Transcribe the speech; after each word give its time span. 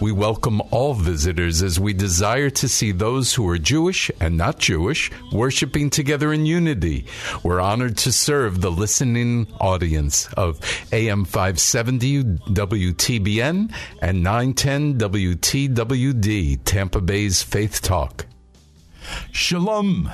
We 0.00 0.12
welcome 0.12 0.62
all 0.70 0.94
visitors 0.94 1.60
as 1.60 1.80
we 1.80 1.92
desire 1.92 2.50
to 2.50 2.68
see 2.68 2.92
those 2.92 3.34
who 3.34 3.48
are 3.48 3.58
Jewish 3.58 4.12
and 4.20 4.36
not 4.36 4.60
Jewish 4.60 5.10
worshiping 5.32 5.90
together 5.90 6.32
in 6.32 6.46
unity. 6.46 7.06
We're 7.42 7.60
honored 7.60 7.96
to 7.98 8.12
serve 8.12 8.60
the 8.60 8.70
listening 8.70 9.48
audience 9.60 10.32
of 10.34 10.60
AM 10.92 11.24
570 11.24 12.22
WTBN 12.22 13.74
and 14.00 14.22
910 14.22 14.98
WTWD, 14.98 16.60
Tampa 16.64 17.00
Bay's 17.00 17.42
Faith 17.42 17.82
Talk. 17.82 18.27
Shalom. 19.32 20.10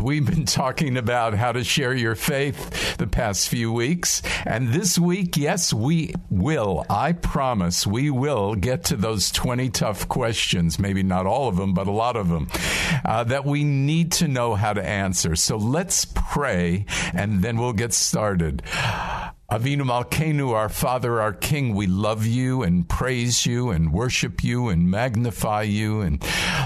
We've 0.00 0.24
been 0.24 0.46
talking 0.46 0.96
about 0.96 1.34
how 1.34 1.52
to 1.52 1.64
share 1.64 1.94
your 1.94 2.14
faith 2.14 2.96
the 2.96 3.06
past 3.06 3.48
few 3.48 3.72
weeks. 3.72 4.22
And 4.44 4.68
this 4.68 4.98
week, 4.98 5.36
yes, 5.36 5.72
we 5.72 6.14
will. 6.30 6.84
I 6.88 7.12
promise 7.12 7.86
we 7.86 8.10
will 8.10 8.54
get 8.54 8.84
to 8.84 8.96
those 8.96 9.30
20 9.30 9.70
tough 9.70 10.08
questions. 10.08 10.78
Maybe 10.78 11.02
not 11.02 11.26
all 11.26 11.48
of 11.48 11.56
them, 11.56 11.74
but 11.74 11.86
a 11.86 11.92
lot 11.92 12.16
of 12.16 12.28
them 12.28 12.48
uh, 13.04 13.24
that 13.24 13.44
we 13.44 13.64
need 13.64 14.12
to 14.12 14.28
know 14.28 14.54
how 14.54 14.72
to 14.72 14.82
answer. 14.82 15.36
So 15.36 15.56
let's 15.56 16.04
pray 16.04 16.86
and 17.12 17.42
then 17.42 17.58
we'll 17.58 17.72
get 17.72 17.92
started. 17.92 18.62
Avinu 19.50 19.82
Malkeinu, 19.82 20.52
our 20.54 20.68
Father, 20.68 21.20
our 21.20 21.32
King, 21.32 21.72
we 21.76 21.86
love 21.86 22.26
you 22.26 22.64
and 22.64 22.88
praise 22.88 23.46
you 23.46 23.70
and 23.70 23.92
worship 23.92 24.42
you 24.42 24.68
and 24.68 24.90
magnify 24.90 25.62
you. 25.62 26.00
And 26.00 26.20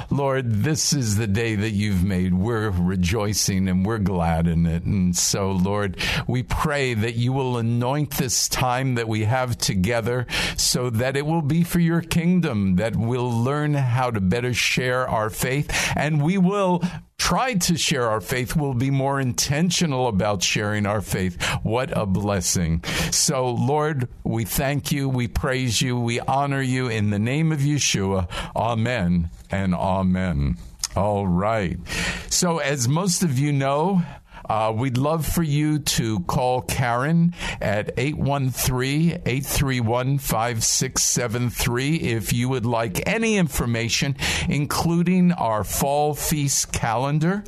Lord, 0.08 0.50
this 0.50 0.94
is 0.94 1.16
the 1.16 1.26
day 1.26 1.56
that 1.56 1.72
you've 1.72 2.02
made. 2.02 2.32
We're 2.32 2.70
rejoicing 2.70 3.68
and 3.68 3.84
we're 3.84 3.98
glad 3.98 4.46
in 4.46 4.64
it. 4.64 4.84
And 4.84 5.14
so, 5.14 5.52
Lord, 5.52 5.98
we 6.26 6.42
pray 6.42 6.94
that 6.94 7.16
you 7.16 7.34
will 7.34 7.58
anoint 7.58 8.12
this 8.12 8.48
time 8.48 8.94
that 8.94 9.08
we 9.08 9.24
have 9.24 9.58
together 9.58 10.26
so 10.56 10.88
that 10.88 11.18
it 11.18 11.26
will 11.26 11.42
be 11.42 11.64
for 11.64 11.80
your 11.80 12.00
kingdom, 12.00 12.76
that 12.76 12.96
we'll 12.96 13.30
learn 13.30 13.74
how 13.74 14.10
to 14.10 14.22
better 14.22 14.54
share 14.54 15.06
our 15.06 15.28
faith 15.28 15.70
and 15.94 16.22
we 16.22 16.38
will 16.38 16.82
try 17.20 17.54
to 17.54 17.76
share 17.76 18.08
our 18.08 18.20
faith, 18.20 18.56
we'll 18.56 18.74
be 18.74 18.90
more 18.90 19.20
intentional 19.20 20.08
about 20.08 20.42
sharing 20.42 20.86
our 20.86 21.02
faith. 21.02 21.40
What 21.62 21.96
a 21.96 22.06
blessing. 22.06 22.82
So, 23.12 23.50
Lord, 23.50 24.08
we 24.24 24.44
thank 24.44 24.90
you, 24.90 25.08
we 25.08 25.28
praise 25.28 25.82
you, 25.82 26.00
we 26.00 26.18
honor 26.20 26.62
you 26.62 26.88
in 26.88 27.10
the 27.10 27.18
name 27.18 27.52
of 27.52 27.60
Yeshua. 27.60 28.26
Amen 28.56 29.28
and 29.50 29.74
amen. 29.74 30.56
All 30.96 31.26
right. 31.26 31.78
So, 32.30 32.58
as 32.58 32.88
most 32.88 33.22
of 33.22 33.38
you 33.38 33.52
know, 33.52 34.02
uh, 34.50 34.72
we'd 34.72 34.98
love 34.98 35.24
for 35.24 35.44
you 35.44 35.78
to 35.78 36.18
call 36.20 36.62
Karen 36.62 37.32
at 37.60 37.92
813 37.96 39.22
831 39.24 40.18
5673 40.18 41.96
if 41.96 42.32
you 42.32 42.48
would 42.48 42.66
like 42.66 43.06
any 43.06 43.36
information, 43.36 44.16
including 44.48 45.30
our 45.30 45.62
fall 45.62 46.14
feast 46.14 46.72
calendar. 46.72 47.44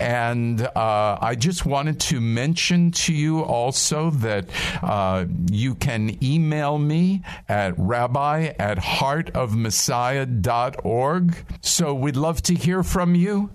And 0.00 0.60
uh, 0.60 1.18
I 1.20 1.36
just 1.36 1.66
wanted 1.66 2.00
to 2.00 2.20
mention 2.20 2.90
to 2.92 3.12
you 3.14 3.44
also 3.44 4.10
that 4.10 4.50
uh, 4.82 5.26
you 5.52 5.76
can 5.76 6.18
email 6.20 6.78
me 6.78 7.22
at 7.48 7.78
rabbi 7.78 8.54
at 8.58 8.78
heartofmessiah.org. 8.78 11.36
So 11.60 11.94
we'd 11.94 12.16
love 12.16 12.42
to 12.42 12.54
hear 12.54 12.82
from 12.82 13.14
you. 13.14 13.50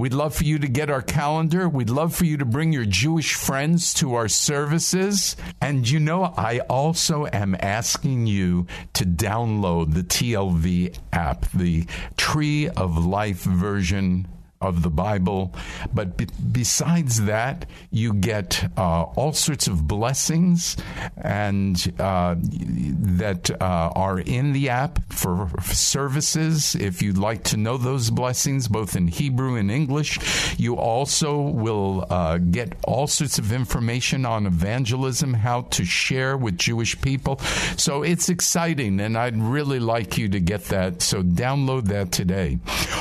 We'd 0.00 0.14
love 0.14 0.34
for 0.34 0.44
you 0.44 0.58
to 0.60 0.66
get 0.66 0.88
our 0.88 1.02
calendar. 1.02 1.68
We'd 1.68 1.90
love 1.90 2.14
for 2.14 2.24
you 2.24 2.38
to 2.38 2.46
bring 2.46 2.72
your 2.72 2.86
Jewish 2.86 3.34
friends 3.34 3.92
to 3.94 4.14
our 4.14 4.28
services. 4.28 5.36
And 5.60 5.86
you 5.86 6.00
know, 6.00 6.24
I 6.24 6.60
also 6.70 7.26
am 7.30 7.54
asking 7.60 8.26
you 8.26 8.66
to 8.94 9.04
download 9.04 9.92
the 9.92 10.02
TLV 10.02 10.96
app, 11.12 11.50
the 11.50 11.84
Tree 12.16 12.70
of 12.70 13.04
Life 13.04 13.42
version 13.42 14.26
of 14.60 14.82
the 14.82 14.90
Bible. 14.90 15.54
But 15.94 16.18
be- 16.18 16.26
besides 16.52 17.22
that, 17.22 17.64
you 17.90 18.12
get 18.12 18.70
uh, 18.76 19.04
all 19.04 19.32
sorts 19.32 19.66
of 19.66 19.88
blessings 19.88 20.76
and 21.16 21.76
uh, 21.98 22.36
that 22.38 23.50
uh, 23.50 23.92
are 23.94 24.20
in 24.20 24.52
the 24.52 24.68
app 24.68 24.98
for, 25.10 25.48
services. 25.72 26.74
If 26.74 27.00
you'd 27.00 27.16
like 27.16 27.42
to 27.44 27.56
know 27.56 27.78
those 27.78 28.10
blessings, 28.10 28.68
both 28.68 28.96
in 28.96 29.08
Hebrew 29.08 29.56
and 29.56 29.70
English, 29.70 30.18
you 30.58 30.76
also 30.76 31.40
will 31.40 32.06
uh, 32.10 32.36
get 32.36 32.74
all 32.84 33.06
sorts 33.06 33.38
of 33.38 33.52
information 33.52 34.26
on 34.26 34.46
evangelism, 34.46 35.32
how 35.32 35.62
to 35.62 35.86
share 35.86 36.36
with 36.36 36.58
Jewish 36.58 37.00
people. 37.00 37.38
So 37.78 38.02
it's 38.02 38.28
exciting, 38.28 39.00
and 39.00 39.16
I'd 39.16 39.36
really 39.40 39.80
like 39.80 40.18
you 40.18 40.28
to 40.28 40.40
get 40.40 40.64
that. 40.66 41.00
So 41.00 41.22
download 41.22 41.84
that 41.84 42.12
today. 42.12 42.58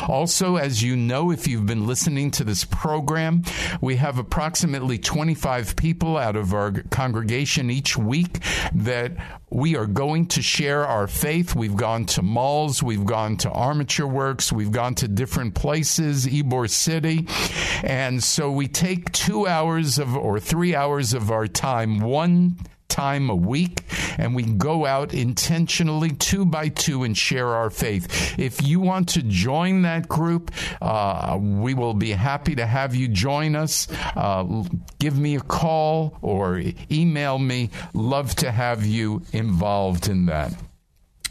Also, 0.08 0.56
as 0.56 0.82
you 0.82 0.96
know, 0.96 1.32
if 1.32 1.49
you've 1.50 1.66
been 1.66 1.88
listening 1.88 2.32
to 2.32 2.44
this 2.44 2.64
program. 2.64 3.44
We 3.82 3.96
have 3.98 4.18
approximately 4.18 4.98
25 4.98 5.76
people 5.76 6.18
out 6.18 6.36
of 6.36 6.54
our 6.54 6.72
congregation 6.92 7.70
each 7.70 7.98
week 7.98 8.40
that 8.74 9.14
we 9.50 9.76
are 9.76 9.88
going 9.88 10.28
to 10.28 10.42
share 10.42 10.86
our 10.86 11.08
faith. 11.08 11.56
We've 11.56 11.76
gone 11.76 12.06
to 12.08 12.22
malls, 12.22 12.84
we've 12.84 13.06
gone 13.06 13.38
to 13.38 13.50
Armature 13.50 14.08
Works, 14.08 14.52
we've 14.52 14.72
gone 14.72 14.96
to 14.96 15.08
different 15.08 15.56
places, 15.56 16.28
Ybor 16.28 16.70
City. 16.70 17.28
And 17.84 18.24
so 18.24 18.52
we 18.52 18.68
take 18.68 19.12
two 19.12 19.48
hours 19.48 19.98
of 19.98 20.16
or 20.16 20.40
three 20.40 20.76
hours 20.76 21.14
of 21.14 21.32
our 21.32 21.48
time, 21.48 22.00
one 22.00 22.58
time 23.00 23.30
a 23.30 23.36
week 23.36 23.84
and 24.18 24.36
we 24.36 24.44
go 24.44 24.86
out 24.86 25.14
intentionally 25.14 26.10
two 26.10 26.46
by 26.46 26.68
two 26.68 27.06
and 27.06 27.18
share 27.18 27.48
our 27.48 27.70
faith. 27.70 28.38
If 28.38 28.62
you 28.62 28.82
want 28.82 29.08
to 29.10 29.22
join 29.24 29.84
that 29.84 30.10
group, 30.10 30.52
uh, 30.82 31.38
we 31.40 31.74
will 31.74 31.94
be 31.94 32.12
happy 32.12 32.56
to 32.56 32.66
have 32.66 32.96
you 32.96 33.08
join 33.08 33.56
us. 33.56 33.88
Uh, 34.18 34.66
give 35.00 35.18
me 35.18 35.38
a 35.38 35.40
call 35.40 36.18
or 36.22 36.62
email 36.92 37.40
me. 37.40 37.70
Love 37.94 38.36
to 38.36 38.52
have 38.52 38.86
you 38.86 39.22
involved 39.32 40.10
in 40.10 40.26
that. 40.26 40.54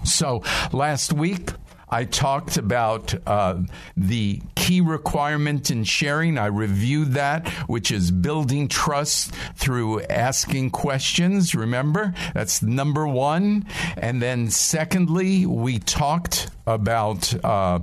So 0.05 0.43
last 0.73 1.13
week, 1.13 1.51
I 1.91 2.05
talked 2.05 2.57
about 2.57 3.15
uh, 3.27 3.63
the 3.97 4.41
key 4.55 4.81
requirement 4.81 5.71
in 5.71 5.85
sharing. 5.85 6.39
I 6.39 6.47
reviewed 6.47 7.13
that, 7.13 7.49
which 7.69 7.91
is 7.91 8.11
building 8.11 8.69
trust 8.69 9.35
through 9.57 10.03
asking 10.03 10.71
questions. 10.71 11.55
Remember, 11.55 12.15
that's 12.35 12.63
number 12.63 13.07
one. 13.07 13.67
And 13.97 14.21
then, 14.21 14.51
secondly, 14.51 15.47
we 15.47 15.79
talked 15.79 16.51
about 16.69 17.35
uh, 17.45 17.81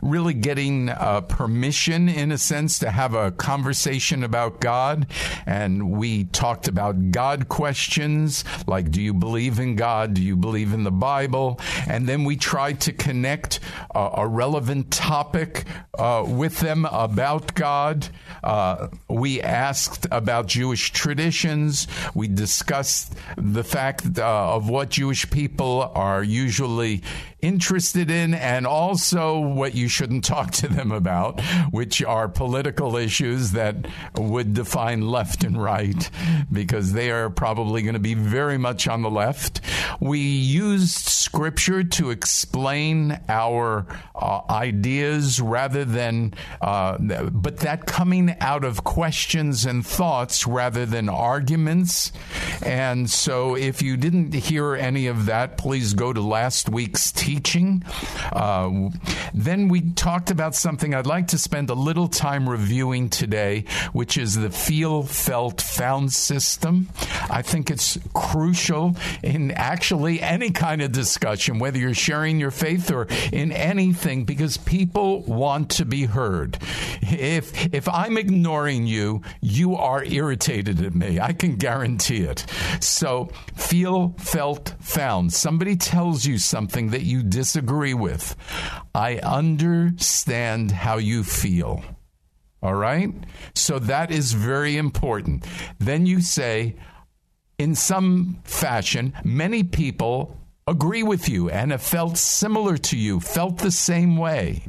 really 0.00 0.34
getting 0.34 0.88
uh, 0.88 1.20
permission, 1.22 2.08
in 2.08 2.32
a 2.32 2.38
sense, 2.38 2.78
to 2.78 2.90
have 2.90 3.14
a 3.14 3.30
conversation 3.30 4.24
about 4.24 4.60
God. 4.60 5.06
And 5.46 5.92
we 5.92 6.24
talked 6.24 6.68
about 6.68 7.10
God 7.10 7.48
questions 7.48 8.44
like, 8.66 8.90
do 8.90 9.02
you 9.02 9.14
believe 9.14 9.58
in 9.58 9.76
God? 9.76 10.14
Do 10.14 10.22
you 10.22 10.36
believe 10.36 10.72
in 10.72 10.84
the 10.84 10.90
Bible? 10.90 11.60
And 11.86 12.08
then 12.08 12.24
we 12.24 12.36
tried 12.36 12.80
to 12.82 12.92
connect 12.92 13.60
uh, 13.94 14.10
a 14.14 14.26
relevant 14.26 14.90
topic 14.90 15.64
uh, 15.98 16.24
with 16.26 16.60
them 16.60 16.86
about 16.86 17.54
God. 17.54 18.08
Uh, 18.42 18.88
we 19.08 19.40
asked 19.42 20.06
about 20.10 20.46
Jewish 20.46 20.92
traditions. 20.92 21.86
We 22.14 22.28
discussed 22.28 23.14
the 23.36 23.64
fact 23.64 24.18
uh, 24.18 24.54
of 24.54 24.68
what 24.68 24.90
Jewish 24.90 25.30
people 25.30 25.92
are 25.94 26.22
usually 26.22 27.02
interested 27.42 28.08
in 28.08 28.34
and 28.34 28.68
also 28.68 29.40
what 29.40 29.74
you 29.74 29.88
shouldn't 29.88 30.24
talk 30.24 30.52
to 30.52 30.68
them 30.68 30.92
about, 30.92 31.40
which 31.72 32.02
are 32.02 32.28
political 32.28 32.96
issues 32.96 33.50
that 33.50 33.74
would 34.16 34.54
define 34.54 35.08
left 35.08 35.42
and 35.42 35.60
right, 35.60 36.08
because 36.52 36.92
they 36.92 37.10
are 37.10 37.28
probably 37.28 37.82
going 37.82 37.94
to 37.94 38.00
be 38.00 38.14
very 38.14 38.58
much 38.58 38.86
on 38.86 39.02
the 39.02 39.10
left. 39.10 39.60
We 40.00 40.20
used 40.20 41.08
scripture 41.08 41.82
to 41.82 42.10
explain 42.10 43.18
our 43.28 43.86
uh, 44.14 44.42
ideas 44.48 45.40
rather 45.40 45.84
than, 45.84 46.34
uh, 46.60 46.96
but 47.32 47.58
that 47.58 47.86
coming 47.86 48.36
out 48.40 48.64
of 48.64 48.84
questions 48.84 49.66
and 49.66 49.84
thoughts 49.84 50.46
rather 50.46 50.86
than 50.86 51.08
arguments. 51.08 52.12
And 52.64 53.10
so 53.10 53.56
if 53.56 53.82
you 53.82 53.96
didn't 53.96 54.32
hear 54.32 54.76
any 54.76 55.08
of 55.08 55.26
that, 55.26 55.58
please 55.58 55.94
go 55.94 56.12
to 56.12 56.20
last 56.20 56.68
week's 56.68 57.10
teaching 57.10 57.31
teaching. 57.32 57.82
Uh, 58.30 58.90
then 59.32 59.68
we 59.68 59.80
talked 59.92 60.30
about 60.30 60.54
something 60.54 60.94
I'd 60.94 61.06
like 61.06 61.28
to 61.28 61.38
spend 61.38 61.70
a 61.70 61.74
little 61.74 62.08
time 62.08 62.46
reviewing 62.46 63.08
today, 63.08 63.64
which 63.92 64.18
is 64.18 64.34
the 64.34 64.50
feel, 64.50 65.02
felt, 65.02 65.62
found 65.62 66.12
system. 66.12 66.88
I 67.30 67.40
think 67.40 67.70
it's 67.70 67.98
crucial 68.12 68.96
in 69.22 69.50
actually 69.52 70.20
any 70.20 70.50
kind 70.50 70.82
of 70.82 70.92
discussion, 70.92 71.58
whether 71.58 71.78
you're 71.78 71.94
sharing 71.94 72.38
your 72.38 72.50
faith 72.50 72.90
or 72.90 73.06
in 73.32 73.50
anything, 73.52 74.24
because 74.24 74.58
people 74.58 75.22
want 75.22 75.70
to 75.70 75.86
be 75.86 76.04
heard. 76.04 76.58
If 77.00 77.72
if 77.72 77.88
I'm 77.88 78.18
ignoring 78.18 78.86
you, 78.86 79.22
you 79.40 79.76
are 79.76 80.04
irritated 80.04 80.82
at 80.84 80.94
me. 80.94 81.18
I 81.18 81.32
can 81.32 81.56
guarantee 81.56 82.24
it. 82.24 82.44
So 82.80 83.30
feel, 83.56 84.14
felt, 84.18 84.74
found. 84.80 85.32
Somebody 85.32 85.76
tells 85.76 86.26
you 86.26 86.36
something 86.36 86.90
that 86.90 87.02
you 87.02 87.21
disagree 87.22 87.94
with. 87.94 88.36
I 88.94 89.18
understand 89.18 90.70
how 90.70 90.98
you 90.98 91.24
feel. 91.24 91.82
All 92.62 92.74
right? 92.74 93.12
So 93.54 93.78
that 93.80 94.10
is 94.10 94.32
very 94.32 94.76
important. 94.76 95.44
Then 95.78 96.06
you 96.06 96.20
say, 96.20 96.76
in 97.58 97.74
some 97.74 98.40
fashion, 98.44 99.14
many 99.24 99.64
people 99.64 100.36
agree 100.66 101.02
with 101.02 101.28
you 101.28 101.50
and 101.50 101.72
have 101.72 101.82
felt 101.82 102.16
similar 102.16 102.76
to 102.76 102.96
you, 102.96 103.20
felt 103.20 103.58
the 103.58 103.70
same 103.70 104.16
way. 104.16 104.68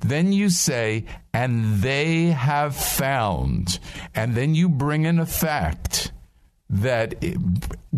Then 0.00 0.32
you 0.32 0.50
say, 0.50 1.04
and 1.32 1.80
they 1.80 2.26
have 2.26 2.76
found, 2.76 3.78
and 4.14 4.34
then 4.34 4.54
you 4.54 4.68
bring 4.68 5.04
in 5.04 5.18
a 5.18 5.26
fact 5.26 6.12
that 6.68 7.14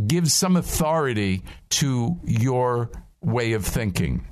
gives 0.06 0.34
some 0.34 0.56
authority 0.56 1.42
to 1.70 2.18
your 2.24 2.90
way 3.20 3.52
of 3.52 3.64
thinking. 3.64 4.26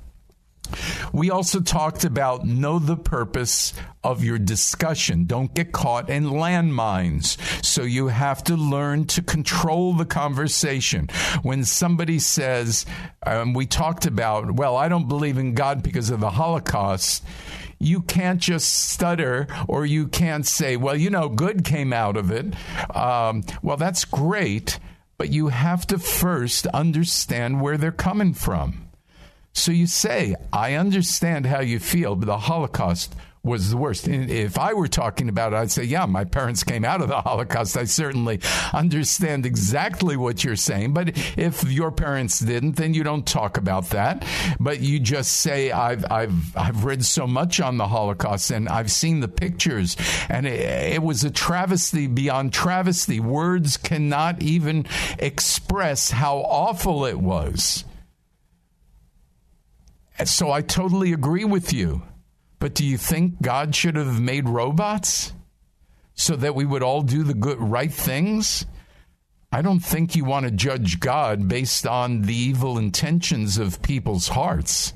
We 1.13 1.31
also 1.31 1.61
talked 1.61 2.03
about 2.03 2.45
know 2.45 2.79
the 2.79 2.97
purpose 2.97 3.73
of 4.03 4.23
your 4.23 4.37
discussion. 4.37 5.25
Don't 5.25 5.53
get 5.53 5.71
caught 5.71 6.09
in 6.09 6.25
landmines. 6.25 7.37
So 7.63 7.83
you 7.83 8.07
have 8.07 8.43
to 8.45 8.55
learn 8.55 9.05
to 9.07 9.21
control 9.21 9.93
the 9.93 10.05
conversation. 10.05 11.07
When 11.41 11.63
somebody 11.63 12.19
says, 12.19 12.85
um, 13.25 13.53
we 13.53 13.65
talked 13.65 14.05
about, 14.05 14.51
well, 14.51 14.75
I 14.75 14.89
don't 14.89 15.07
believe 15.07 15.37
in 15.37 15.53
God 15.53 15.83
because 15.83 16.09
of 16.09 16.19
the 16.19 16.31
Holocaust 16.31 17.23
you 17.79 18.01
can't 18.01 18.41
just 18.41 18.89
stutter 18.89 19.47
or 19.67 19.85
you 19.85 20.07
can't 20.07 20.45
say, 20.45 20.77
well, 20.77 20.95
you 20.95 21.09
know, 21.09 21.29
good 21.29 21.63
came 21.63 21.93
out 21.93 22.17
of 22.17 22.31
it. 22.31 22.55
Um, 22.95 23.43
well, 23.61 23.77
that's 23.77 24.03
great, 24.05 24.79
but 25.17 25.29
you 25.29 25.47
have 25.47 25.87
to 25.87 25.97
first 25.97 26.67
understand 26.67 27.61
where 27.61 27.77
they're 27.77 27.91
coming 27.91 28.33
from. 28.33 28.87
So 29.53 29.71
you 29.71 29.87
say, 29.87 30.35
I 30.53 30.75
understand 30.75 31.47
how 31.47 31.61
you 31.61 31.79
feel, 31.79 32.15
but 32.15 32.27
the 32.27 32.37
Holocaust 32.37 33.15
was 33.47 33.71
the 33.71 33.77
worst. 33.77 34.07
If 34.07 34.59
I 34.59 34.73
were 34.73 34.87
talking 34.87 35.29
about 35.29 35.53
it, 35.53 35.55
I'd 35.55 35.71
say, 35.71 35.83
yeah, 35.83 36.05
my 36.05 36.25
parents 36.25 36.63
came 36.63 36.85
out 36.85 37.01
of 37.01 37.07
the 37.07 37.21
Holocaust. 37.21 37.77
I 37.77 37.85
certainly 37.85 38.41
understand 38.73 39.45
exactly 39.45 40.17
what 40.17 40.43
you're 40.43 40.55
saying. 40.55 40.93
But 40.93 41.17
if 41.37 41.63
your 41.71 41.91
parents 41.91 42.39
didn't, 42.39 42.75
then 42.75 42.93
you 42.93 43.03
don't 43.03 43.25
talk 43.25 43.57
about 43.57 43.89
that. 43.89 44.25
But 44.59 44.81
you 44.81 44.99
just 44.99 45.37
say, 45.37 45.71
I've, 45.71 46.05
I've, 46.11 46.55
I've 46.55 46.83
read 46.83 47.03
so 47.03 47.25
much 47.25 47.59
on 47.59 47.77
the 47.77 47.87
Holocaust 47.87 48.51
and 48.51 48.69
I've 48.69 48.91
seen 48.91 49.21
the 49.21 49.27
pictures 49.27 49.95
and 50.29 50.45
it, 50.45 50.59
it 50.93 51.01
was 51.01 51.23
a 51.23 51.31
travesty 51.31 52.07
beyond 52.07 52.53
travesty. 52.53 53.19
Words 53.19 53.77
cannot 53.77 54.43
even 54.43 54.85
express 55.17 56.11
how 56.11 56.39
awful 56.39 57.05
it 57.05 57.19
was. 57.19 57.85
So 60.25 60.51
I 60.51 60.61
totally 60.61 61.13
agree 61.13 61.45
with 61.45 61.71
you. 61.71 62.01
But 62.59 62.73
do 62.73 62.85
you 62.85 62.97
think 62.97 63.41
God 63.41 63.75
should 63.75 63.95
have 63.95 64.19
made 64.19 64.49
robots 64.49 65.33
so 66.13 66.35
that 66.35 66.55
we 66.55 66.65
would 66.65 66.83
all 66.83 67.01
do 67.01 67.23
the 67.23 67.33
good 67.33 67.59
right 67.59 67.91
things? 67.91 68.65
I 69.51 69.61
don't 69.61 69.79
think 69.79 70.15
you 70.15 70.25
want 70.25 70.45
to 70.45 70.51
judge 70.51 70.99
God 70.99 71.47
based 71.47 71.87
on 71.87 72.23
the 72.23 72.35
evil 72.35 72.77
intentions 72.77 73.57
of 73.57 73.81
people's 73.81 74.29
hearts. 74.29 74.93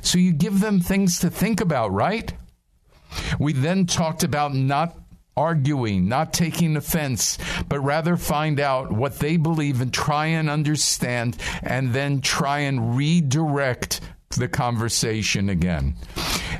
So 0.00 0.18
you 0.18 0.32
give 0.32 0.60
them 0.60 0.80
things 0.80 1.18
to 1.20 1.30
think 1.30 1.60
about, 1.60 1.92
right? 1.92 2.32
We 3.38 3.52
then 3.52 3.86
talked 3.86 4.22
about 4.22 4.54
not 4.54 4.96
arguing, 5.36 6.08
not 6.08 6.32
taking 6.32 6.76
offense, 6.76 7.38
but 7.68 7.80
rather 7.80 8.16
find 8.16 8.58
out 8.58 8.90
what 8.90 9.18
they 9.18 9.36
believe 9.36 9.80
and 9.80 9.92
try 9.92 10.26
and 10.26 10.48
understand 10.48 11.36
and 11.62 11.92
then 11.92 12.20
try 12.20 12.60
and 12.60 12.96
redirect 12.96 14.00
the 14.36 14.48
conversation 14.48 15.48
again. 15.48 15.96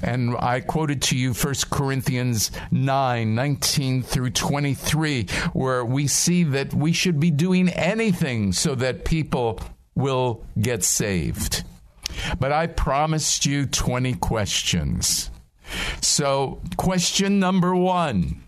And 0.03 0.37
I 0.39 0.61
quoted 0.61 1.03
to 1.03 1.17
you 1.17 1.33
1 1.33 1.55
Corinthians 1.71 2.51
9 2.71 3.35
19 3.35 4.03
through 4.03 4.31
23, 4.31 5.27
where 5.53 5.85
we 5.85 6.07
see 6.07 6.45
that 6.45 6.75
we 6.75 6.93
should 6.93 7.21
be 7.21 7.31
doing 7.31 7.69
anything 7.71 8.53
so 8.53 8.75
that 8.75 9.05
people 9.05 9.61
will 9.95 10.45
get 10.61 10.85
saved. 10.85 11.65
But 12.39 12.53
I 12.53 12.67
promised 12.67 13.47
you 13.47 13.67
20 13.67 14.15
questions. 14.15 15.31
So, 16.01 16.61
question 16.77 17.41
number 17.41 17.75
one 17.75 18.46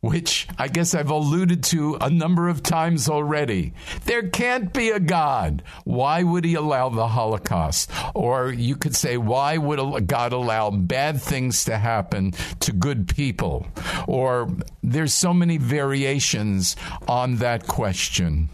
which 0.00 0.48
I 0.58 0.68
guess 0.68 0.94
I've 0.94 1.10
alluded 1.10 1.62
to 1.64 1.96
a 2.00 2.10
number 2.10 2.48
of 2.48 2.62
times 2.62 3.08
already. 3.08 3.72
There 4.04 4.28
can't 4.28 4.72
be 4.72 4.90
a 4.90 5.00
God. 5.00 5.62
Why 5.84 6.22
would 6.22 6.44
he 6.44 6.54
allow 6.54 6.88
the 6.88 7.08
Holocaust? 7.08 7.90
Or 8.14 8.52
you 8.52 8.76
could 8.76 8.94
say, 8.94 9.16
why 9.16 9.58
would 9.58 10.06
God 10.06 10.32
allow 10.32 10.70
bad 10.70 11.20
things 11.20 11.64
to 11.64 11.78
happen 11.78 12.32
to 12.60 12.72
good 12.72 13.08
people? 13.08 13.66
Or 14.06 14.48
there's 14.82 15.14
so 15.14 15.34
many 15.34 15.58
variations 15.58 16.76
on 17.06 17.36
that 17.36 17.66
question. 17.66 18.48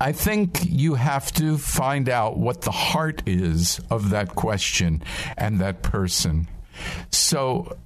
I 0.00 0.10
think 0.10 0.58
you 0.64 0.94
have 0.94 1.30
to 1.34 1.56
find 1.56 2.08
out 2.08 2.36
what 2.36 2.62
the 2.62 2.72
heart 2.72 3.22
is 3.24 3.80
of 3.88 4.10
that 4.10 4.34
question 4.34 5.02
and 5.36 5.60
that 5.60 5.82
person. 5.82 6.48
So 7.10 7.76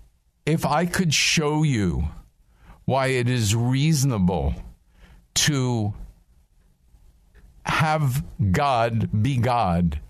if 0.46 0.64
I 0.64 0.86
could 0.86 1.12
show 1.12 1.64
you 1.64 2.08
why 2.84 3.08
it 3.08 3.28
is 3.28 3.54
reasonable 3.54 4.54
to 5.34 5.92
have 7.64 8.24
God 8.52 9.22
be 9.22 9.36
God 9.36 10.00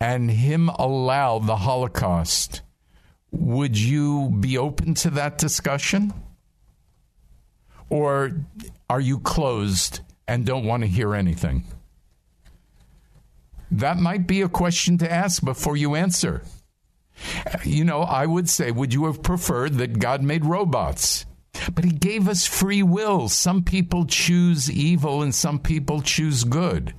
and 0.00 0.30
Him 0.30 0.70
allow 0.70 1.38
the 1.38 1.56
Holocaust, 1.56 2.62
would 3.30 3.78
you 3.78 4.30
be 4.40 4.56
open 4.56 4.94
to 4.94 5.10
that 5.10 5.38
discussion? 5.38 6.12
Or 7.90 8.32
are 8.88 9.00
you 9.00 9.20
closed 9.20 10.00
and 10.26 10.46
don't 10.46 10.64
want 10.64 10.82
to 10.82 10.88
hear 10.88 11.14
anything? 11.14 11.64
That 13.70 13.98
might 13.98 14.26
be 14.26 14.40
a 14.40 14.48
question 14.48 14.98
to 14.98 15.10
ask 15.10 15.44
before 15.44 15.76
you 15.76 15.94
answer. 15.94 16.42
You 17.64 17.84
know, 17.84 18.02
I 18.02 18.26
would 18.26 18.48
say, 18.48 18.70
would 18.70 18.92
you 18.94 19.06
have 19.06 19.22
preferred 19.22 19.74
that 19.74 19.98
God 19.98 20.22
made 20.22 20.44
robots? 20.44 21.26
But 21.74 21.84
he 21.84 21.90
gave 21.90 22.28
us 22.28 22.46
free 22.46 22.82
will. 22.82 23.28
Some 23.28 23.62
people 23.62 24.06
choose 24.06 24.70
evil 24.70 25.22
and 25.22 25.34
some 25.34 25.58
people 25.58 26.02
choose 26.02 26.44
good. 26.44 26.94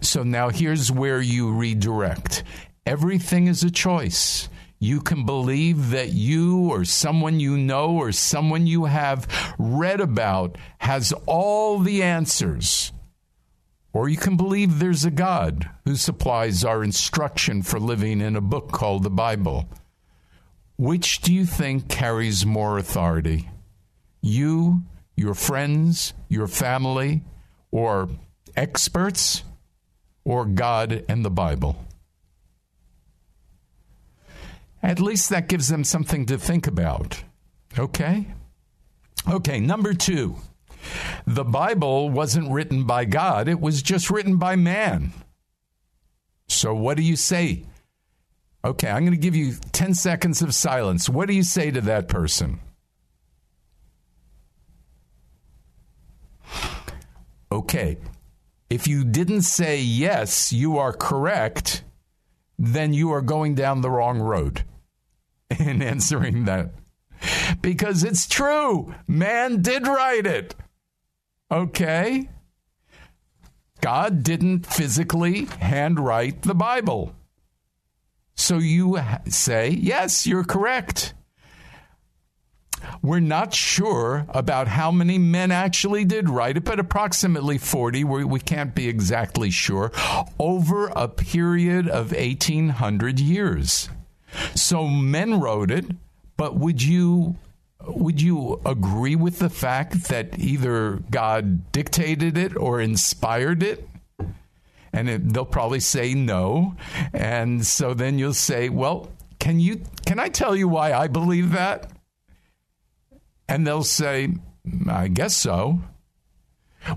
So 0.00 0.22
now 0.22 0.50
here's 0.50 0.92
where 0.92 1.20
you 1.20 1.50
redirect. 1.50 2.44
Everything 2.86 3.46
is 3.46 3.62
a 3.62 3.70
choice. 3.70 4.48
You 4.78 5.00
can 5.00 5.26
believe 5.26 5.90
that 5.90 6.12
you 6.12 6.70
or 6.70 6.84
someone 6.84 7.38
you 7.38 7.58
know 7.58 7.90
or 7.90 8.12
someone 8.12 8.66
you 8.66 8.86
have 8.86 9.28
read 9.58 10.00
about 10.00 10.56
has 10.78 11.12
all 11.26 11.78
the 11.78 12.02
answers. 12.02 12.92
Or 13.92 14.08
you 14.08 14.16
can 14.16 14.36
believe 14.36 14.78
there's 14.78 15.04
a 15.04 15.10
God 15.10 15.68
who 15.84 15.96
supplies 15.96 16.64
our 16.64 16.84
instruction 16.84 17.62
for 17.62 17.80
living 17.80 18.20
in 18.20 18.36
a 18.36 18.40
book 18.40 18.70
called 18.70 19.02
the 19.02 19.10
Bible. 19.10 19.68
Which 20.76 21.20
do 21.20 21.34
you 21.34 21.44
think 21.44 21.88
carries 21.88 22.46
more 22.46 22.78
authority? 22.78 23.50
You, 24.22 24.84
your 25.16 25.34
friends, 25.34 26.14
your 26.28 26.46
family, 26.46 27.22
or 27.70 28.08
experts, 28.56 29.42
or 30.24 30.44
God 30.44 31.04
and 31.08 31.24
the 31.24 31.30
Bible? 31.30 31.84
At 34.82 35.00
least 35.00 35.28
that 35.30 35.48
gives 35.48 35.68
them 35.68 35.84
something 35.84 36.26
to 36.26 36.38
think 36.38 36.66
about. 36.66 37.22
Okay? 37.78 38.28
Okay, 39.28 39.60
number 39.60 39.92
two. 39.92 40.36
The 41.26 41.44
Bible 41.44 42.10
wasn't 42.10 42.50
written 42.50 42.84
by 42.84 43.04
God, 43.04 43.48
it 43.48 43.60
was 43.60 43.82
just 43.82 44.10
written 44.10 44.36
by 44.36 44.56
man. 44.56 45.12
So, 46.48 46.74
what 46.74 46.96
do 46.96 47.02
you 47.02 47.16
say? 47.16 47.64
Okay, 48.64 48.88
I'm 48.90 49.04
going 49.04 49.12
to 49.12 49.16
give 49.16 49.36
you 49.36 49.54
10 49.72 49.94
seconds 49.94 50.42
of 50.42 50.54
silence. 50.54 51.08
What 51.08 51.28
do 51.28 51.34
you 51.34 51.42
say 51.42 51.70
to 51.70 51.80
that 51.82 52.08
person? 52.08 52.60
Okay, 57.52 57.96
if 58.68 58.86
you 58.86 59.04
didn't 59.04 59.42
say 59.42 59.80
yes, 59.80 60.52
you 60.52 60.78
are 60.78 60.92
correct, 60.92 61.82
then 62.58 62.92
you 62.92 63.10
are 63.12 63.22
going 63.22 63.54
down 63.54 63.80
the 63.80 63.90
wrong 63.90 64.20
road 64.20 64.64
in 65.58 65.82
answering 65.82 66.44
that. 66.44 66.70
Because 67.60 68.04
it's 68.04 68.28
true. 68.28 68.94
Man 69.08 69.62
did 69.62 69.86
write 69.86 70.26
it. 70.26 70.54
Okay? 71.50 72.28
God 73.80 74.22
didn't 74.22 74.66
physically 74.66 75.46
handwrite 75.46 76.42
the 76.42 76.54
Bible. 76.54 77.14
So 78.34 78.58
you 78.58 78.98
say, 79.28 79.70
yes, 79.70 80.26
you're 80.26 80.44
correct. 80.44 81.14
We're 83.02 83.20
not 83.20 83.54
sure 83.54 84.26
about 84.30 84.68
how 84.68 84.90
many 84.90 85.18
men 85.18 85.50
actually 85.50 86.04
did 86.04 86.30
write 86.30 86.56
it, 86.56 86.64
but 86.64 86.80
approximately 86.80 87.58
40. 87.58 88.04
We, 88.04 88.24
we 88.24 88.40
can't 88.40 88.74
be 88.74 88.88
exactly 88.88 89.50
sure. 89.50 89.92
Over 90.38 90.88
a 90.88 91.08
period 91.08 91.88
of 91.88 92.12
1800 92.12 93.20
years. 93.20 93.90
So 94.54 94.86
men 94.86 95.40
wrote 95.40 95.70
it, 95.70 95.86
but 96.36 96.56
would 96.56 96.82
you 96.82 97.36
would 97.96 98.20
you 98.20 98.60
agree 98.64 99.16
with 99.16 99.38
the 99.38 99.50
fact 99.50 100.08
that 100.08 100.38
either 100.38 101.02
God 101.10 101.72
dictated 101.72 102.36
it 102.36 102.56
or 102.56 102.80
inspired 102.80 103.62
it? 103.62 103.88
And 104.92 105.08
it, 105.08 105.32
they'll 105.32 105.44
probably 105.44 105.80
say 105.80 106.14
no. 106.14 106.74
And 107.12 107.64
so 107.64 107.94
then 107.94 108.18
you'll 108.18 108.34
say, 108.34 108.68
"Well, 108.68 109.10
can 109.38 109.60
you 109.60 109.82
can 110.04 110.18
I 110.18 110.28
tell 110.28 110.56
you 110.56 110.68
why 110.68 110.92
I 110.92 111.06
believe 111.06 111.52
that?" 111.52 111.90
And 113.48 113.66
they'll 113.66 113.84
say, 113.84 114.34
"I 114.88 115.08
guess 115.08 115.36
so." 115.36 115.80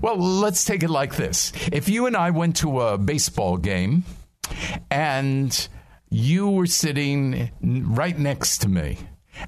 Well, 0.00 0.16
let's 0.16 0.64
take 0.64 0.82
it 0.82 0.90
like 0.90 1.16
this. 1.16 1.52
If 1.70 1.88
you 1.88 2.06
and 2.06 2.16
I 2.16 2.30
went 2.30 2.56
to 2.56 2.80
a 2.80 2.98
baseball 2.98 3.58
game 3.58 4.04
and 4.90 5.68
you 6.10 6.48
were 6.48 6.66
sitting 6.66 7.50
right 7.60 8.18
next 8.18 8.58
to 8.62 8.68
me 8.68 8.98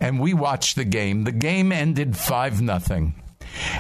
and 0.01 0.21
we 0.21 0.35
watched 0.35 0.77
the 0.77 0.85
game. 0.85 1.25
The 1.25 1.33
game 1.33 1.73
ended 1.73 2.17
5 2.17 2.63
nothing. 2.63 3.15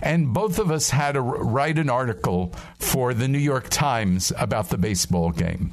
And 0.03 0.33
both 0.33 0.59
of 0.59 0.71
us 0.71 0.91
had 0.91 1.13
to 1.13 1.21
write 1.21 1.79
an 1.79 1.91
article 1.91 2.55
for 2.79 3.13
the 3.13 3.29
New 3.29 3.39
York 3.39 3.69
Times 3.69 4.33
about 4.39 4.69
the 4.71 4.79
baseball 4.79 5.31
game. 5.31 5.73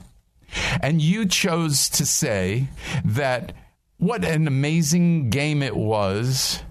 And 0.81 1.01
you 1.01 1.25
chose 1.25 1.89
to 1.89 2.05
say 2.05 2.67
that 3.05 3.53
what 3.97 4.25
an 4.25 4.47
amazing 4.47 5.29
game 5.29 5.63
it 5.63 5.75
was 5.75 6.61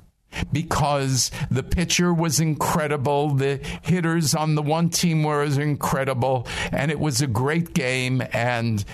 because 0.52 1.31
the 1.50 1.62
pitcher 1.62 2.12
was 2.12 2.40
incredible, 2.40 3.31
the 3.31 3.61
hitters 3.83 4.35
on 4.35 4.54
the 4.54 4.62
one 4.62 4.90
team 4.90 5.23
were 5.23 5.42
incredible, 5.42 6.47
and 6.71 6.90
it 6.90 6.99
was 6.99 7.21
a 7.21 7.26
great 7.26 7.75
game 7.75 8.23
and 8.33 8.85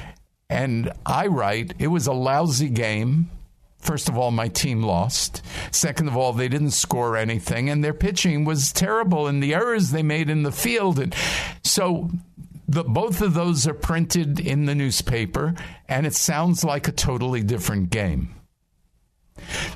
and 0.51 0.91
I 1.05 1.27
write 1.27 1.75
it 1.79 1.89
was 1.89 2.07
a 2.07 2.13
lousy 2.13 2.71
game 2.71 3.31
First 3.89 4.11
of 4.11 4.19
all, 4.19 4.31
my 4.31 4.49
team 4.49 4.83
lost. 4.83 5.43
Second 5.71 6.09
of 6.09 6.17
all, 6.17 6.35
they 6.35 6.49
didn't 6.49 6.73
score 6.73 7.17
anything, 7.17 7.71
and 7.71 7.83
their 7.83 7.95
pitching 7.95 8.45
was 8.45 8.71
terrible, 8.71 9.27
and 9.27 9.43
the 9.43 9.55
errors 9.55 9.93
they 9.93 10.03
made 10.03 10.29
in 10.29 10.43
the 10.43 10.53
field. 10.53 10.99
And 10.99 11.15
so 11.65 12.11
the, 12.69 12.85
both 12.85 13.23
of 13.23 13.33
those 13.33 13.67
are 13.67 13.73
printed 13.73 14.41
in 14.41 14.67
the 14.67 14.75
newspaper, 14.75 15.55
and 15.89 16.05
it 16.05 16.13
sounds 16.13 16.63
like 16.63 16.87
a 16.87 16.93
totally 16.93 17.43
different 17.43 17.89
game. 17.89 18.35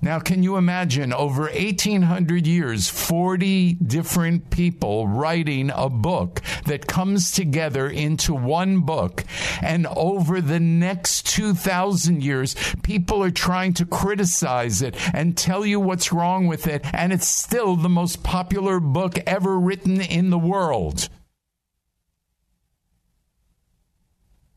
Now, 0.01 0.19
can 0.19 0.43
you 0.43 0.57
imagine 0.57 1.13
over 1.13 1.43
1800 1.43 2.47
years, 2.47 2.89
40 2.89 3.75
different 3.75 4.51
people 4.51 5.07
writing 5.07 5.71
a 5.75 5.89
book 5.89 6.41
that 6.67 6.87
comes 6.87 7.31
together 7.31 7.89
into 7.89 8.35
one 8.35 8.81
book? 8.81 9.25
And 9.61 9.87
over 9.87 10.41
the 10.41 10.61
next 10.61 11.27
2000 11.27 12.23
years, 12.23 12.55
people 12.83 13.23
are 13.23 13.31
trying 13.31 13.75
to 13.75 13.87
criticize 13.87 14.83
it 14.83 14.97
and 15.15 15.37
tell 15.37 15.65
you 15.65 15.81
what's 15.81 16.13
wrong 16.13 16.47
with 16.47 16.67
it. 16.67 16.85
And 16.93 17.13
it's 17.13 17.29
still 17.29 17.77
the 17.77 17.89
most 17.89 18.23
popular 18.23 18.81
book 18.81 19.19
ever 19.27 19.59
written 19.59 20.01
in 20.01 20.31
the 20.31 20.39
world. 20.39 21.09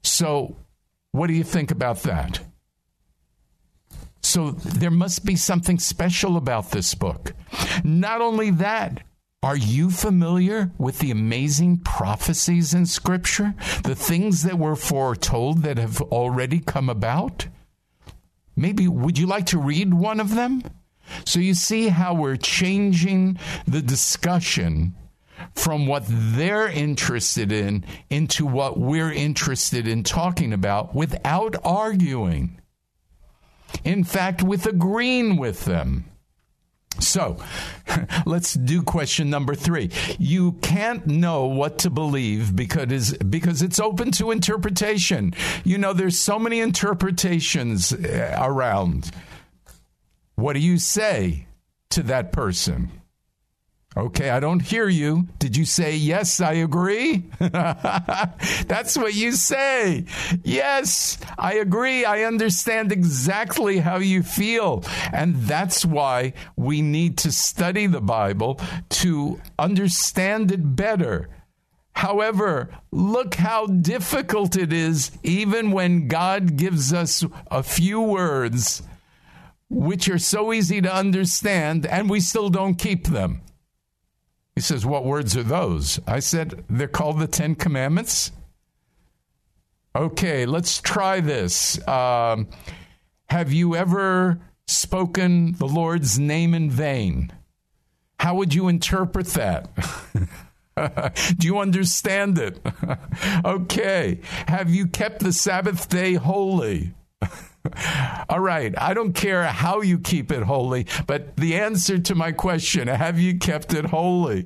So, 0.04 0.56
what 1.12 1.28
do 1.28 1.34
you 1.34 1.44
think 1.44 1.72
about 1.72 2.04
that? 2.04 2.40
So 4.36 4.52
there 4.52 4.92
must 4.92 5.24
be 5.24 5.38
something 5.38 5.80
special 5.80 6.36
about 6.36 6.72
this 6.72 6.94
book. 6.94 7.32
Not 7.86 8.20
only 8.20 8.52
that, 8.52 9.02
are 9.42 9.56
you 9.56 9.90
familiar 9.90 10.72
with 10.78 11.00
the 11.00 11.10
amazing 11.10 11.78
prophecies 11.78 12.74
in 12.74 12.86
Scripture? 12.86 13.54
The 13.86 13.96
things 13.96 14.44
that 14.44 14.60
were 14.60 14.76
foretold 14.76 15.62
that 15.62 15.78
have 15.78 16.02
already 16.02 16.60
come 16.60 16.90
about? 16.90 17.48
Maybe 18.58 18.90
would 18.90 19.18
you 19.18 19.26
like 19.26 19.46
to 19.48 19.58
read 19.58 19.94
one 19.94 20.20
of 20.20 20.36
them? 20.36 20.64
So 21.24 21.40
you 21.40 21.54
see 21.54 21.88
how 21.88 22.14
we're 22.14 22.36
changing 22.36 23.40
the 23.66 23.82
discussion 23.82 24.96
from 25.54 25.88
what 25.88 26.04
they're 26.10 26.68
interested 26.68 27.54
in 27.54 27.86
into 28.10 28.46
what 28.46 28.78
we're 28.78 29.14
interested 29.14 29.88
in 29.88 30.04
talking 30.04 30.52
about 30.52 30.94
without 30.94 31.56
arguing. 31.64 32.60
In 33.86 34.04
fact, 34.04 34.44
with 34.44 34.66
agreeing 34.66 35.38
with 35.38 35.66
them. 35.66 36.06
So, 37.00 37.38
let's 38.26 38.54
do 38.54 38.82
question 38.82 39.30
number 39.30 39.54
three. 39.54 39.92
You 40.18 40.54
can't 40.54 41.06
know 41.06 41.46
what 41.46 41.80
to 41.80 41.90
believe 41.90 42.56
because 42.56 43.14
because 43.18 43.62
it's 43.62 43.80
open 43.80 44.12
to 44.14 44.32
interpretation. 44.32 45.34
You 45.64 45.78
know, 45.78 45.94
there's 45.94 46.18
so 46.18 46.40
many 46.40 46.60
interpretations 46.60 47.94
uh, 47.94 48.38
around. 48.42 49.12
What 50.36 50.54
do 50.54 50.60
you 50.60 50.78
say 50.78 51.48
to 51.92 52.04
that 52.04 52.32
person? 52.32 52.92
Okay, 53.98 54.30
I 54.30 54.42
don't 54.42 54.60
hear 54.60 54.90
you. 54.90 55.30
Did 55.40 55.56
you 55.56 55.64
say, 55.64 55.96
yes, 55.96 56.42
I 56.42 56.54
agree? 56.54 57.24
That's 57.40 58.98
what 58.98 59.14
you 59.14 59.32
say. 59.32 60.04
Yes, 60.44 61.18
I 61.38 61.56
agree. 61.56 62.04
I 62.04 62.24
understand 62.24 62.92
exactly 62.92 63.78
how 63.78 63.98
you 64.00 64.22
feel. 64.22 64.84
And 65.14 65.36
that's 65.36 65.86
why 65.86 66.34
we 66.58 66.82
need 66.82 67.18
to 67.20 67.32
study 67.32 67.88
the 67.88 68.02
Bible 68.02 68.60
to 68.90 69.40
understand 69.58 70.52
it 70.52 70.76
better. 70.76 71.30
However, 71.94 72.70
look 72.92 73.36
how 73.36 73.68
difficult 73.68 74.58
it 74.58 74.74
is, 74.74 75.12
even 75.24 75.72
when 75.72 76.10
God 76.10 76.58
gives 76.58 76.92
us 76.92 77.24
a 77.50 77.64
few 77.64 78.02
words 78.02 78.84
which 79.70 80.10
are 80.10 80.20
so 80.20 80.52
easy 80.52 80.82
to 80.82 80.94
understand, 80.94 81.86
and 81.86 82.10
we 82.10 82.20
still 82.20 82.50
don't 82.50 82.76
keep 82.76 83.08
them. 83.08 83.42
He 84.56 84.62
says, 84.62 84.86
What 84.86 85.06
words 85.06 85.36
are 85.36 85.44
those? 85.44 86.00
I 86.08 86.20
said, 86.20 86.64
They're 86.70 86.88
called 86.88 87.20
the 87.20 87.28
Ten 87.28 87.56
Commandments. 87.56 88.32
Okay, 89.96 90.46
let's 90.46 90.82
try 90.82 91.20
this. 91.22 91.86
Um, 91.88 92.48
have 93.30 93.54
you 93.54 93.76
ever 93.76 94.40
spoken 94.68 95.54
the 95.54 95.68
Lord's 95.68 96.20
name 96.20 96.54
in 96.54 96.70
vain? 96.70 97.32
How 98.20 98.36
would 98.36 98.54
you 98.54 98.68
interpret 98.68 99.28
that? 99.28 99.70
Do 101.38 101.48
you 101.48 101.60
understand 101.60 102.38
it? 102.38 102.60
okay. 103.46 104.20
Have 104.48 104.70
you 104.70 104.88
kept 104.88 105.20
the 105.20 105.32
Sabbath 105.32 105.88
day 105.90 106.16
holy? 106.16 106.94
All 108.30 108.40
right. 108.40 108.74
I 108.78 108.94
don't 108.94 109.14
care 109.14 109.44
how 109.46 109.82
you 109.82 110.00
keep 110.00 110.32
it 110.32 110.44
holy, 110.44 110.88
but 111.08 111.36
the 111.38 111.56
answer 111.56 112.00
to 112.00 112.16
my 112.16 112.32
question 112.32 112.88
have 112.88 113.20
you 113.20 113.38
kept 113.38 113.74
it 113.74 113.86
holy? 113.86 114.46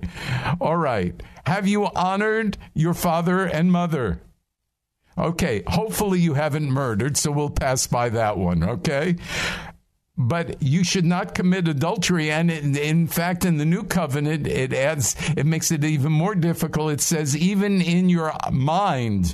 All 0.60 0.78
right. 0.78 1.22
Have 1.46 1.68
you 1.68 1.86
honored 1.88 2.58
your 2.74 2.94
father 2.94 3.46
and 3.46 3.72
mother? 3.72 4.22
Okay. 5.18 5.64
Hopefully 5.68 6.20
you 6.20 6.36
haven't 6.36 6.72
murdered, 6.72 7.18
so 7.18 7.32
we'll 7.32 7.50
pass 7.50 7.88
by 7.88 8.10
that 8.10 8.38
one. 8.38 8.64
Okay 8.64 9.16
but 10.20 10.62
you 10.62 10.84
should 10.84 11.06
not 11.06 11.34
commit 11.34 11.68
adultery. 11.70 12.30
And 12.30 12.52
in, 12.52 12.76
in, 12.76 13.08
fact, 13.08 13.46
in 13.46 13.58
the 13.58 13.66
new 13.66 13.84
covenant, 13.84 14.46
it 14.46 14.74
adds, 14.74 15.16
it 15.38 15.46
makes 15.46 15.72
it 15.72 15.84
even 15.86 16.12
more 16.12 16.36
difficult. 16.36 16.92
It 16.92 17.02
says, 17.02 17.38
even 17.38 17.82
in 17.82 18.10
your 18.10 18.34
mind, 18.52 19.34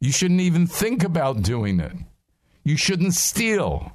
you 0.00 0.10
shouldn't 0.10 0.40
even 0.40 0.66
think 0.66 1.04
about 1.04 1.42
doing 1.42 1.78
it. 1.80 1.92
You 2.64 2.76
shouldn't 2.76 3.14
steal. 3.14 3.92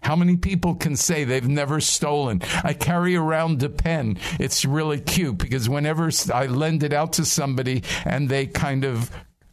How 0.00 0.14
many 0.14 0.36
people 0.36 0.76
can 0.76 0.94
say 0.94 1.24
they've 1.24 1.48
never 1.48 1.80
stolen? 1.80 2.40
I 2.62 2.74
carry 2.74 3.16
around 3.16 3.62
a 3.62 3.68
pen. 3.68 4.18
It's 4.38 4.64
really 4.64 5.00
cute 5.00 5.38
because 5.38 5.68
whenever 5.68 6.10
I 6.32 6.46
lend 6.46 6.84
it 6.84 6.92
out 6.92 7.14
to 7.14 7.24
somebody 7.24 7.82
and 8.04 8.28
they 8.28 8.46
kind 8.46 8.84
of 8.84 9.10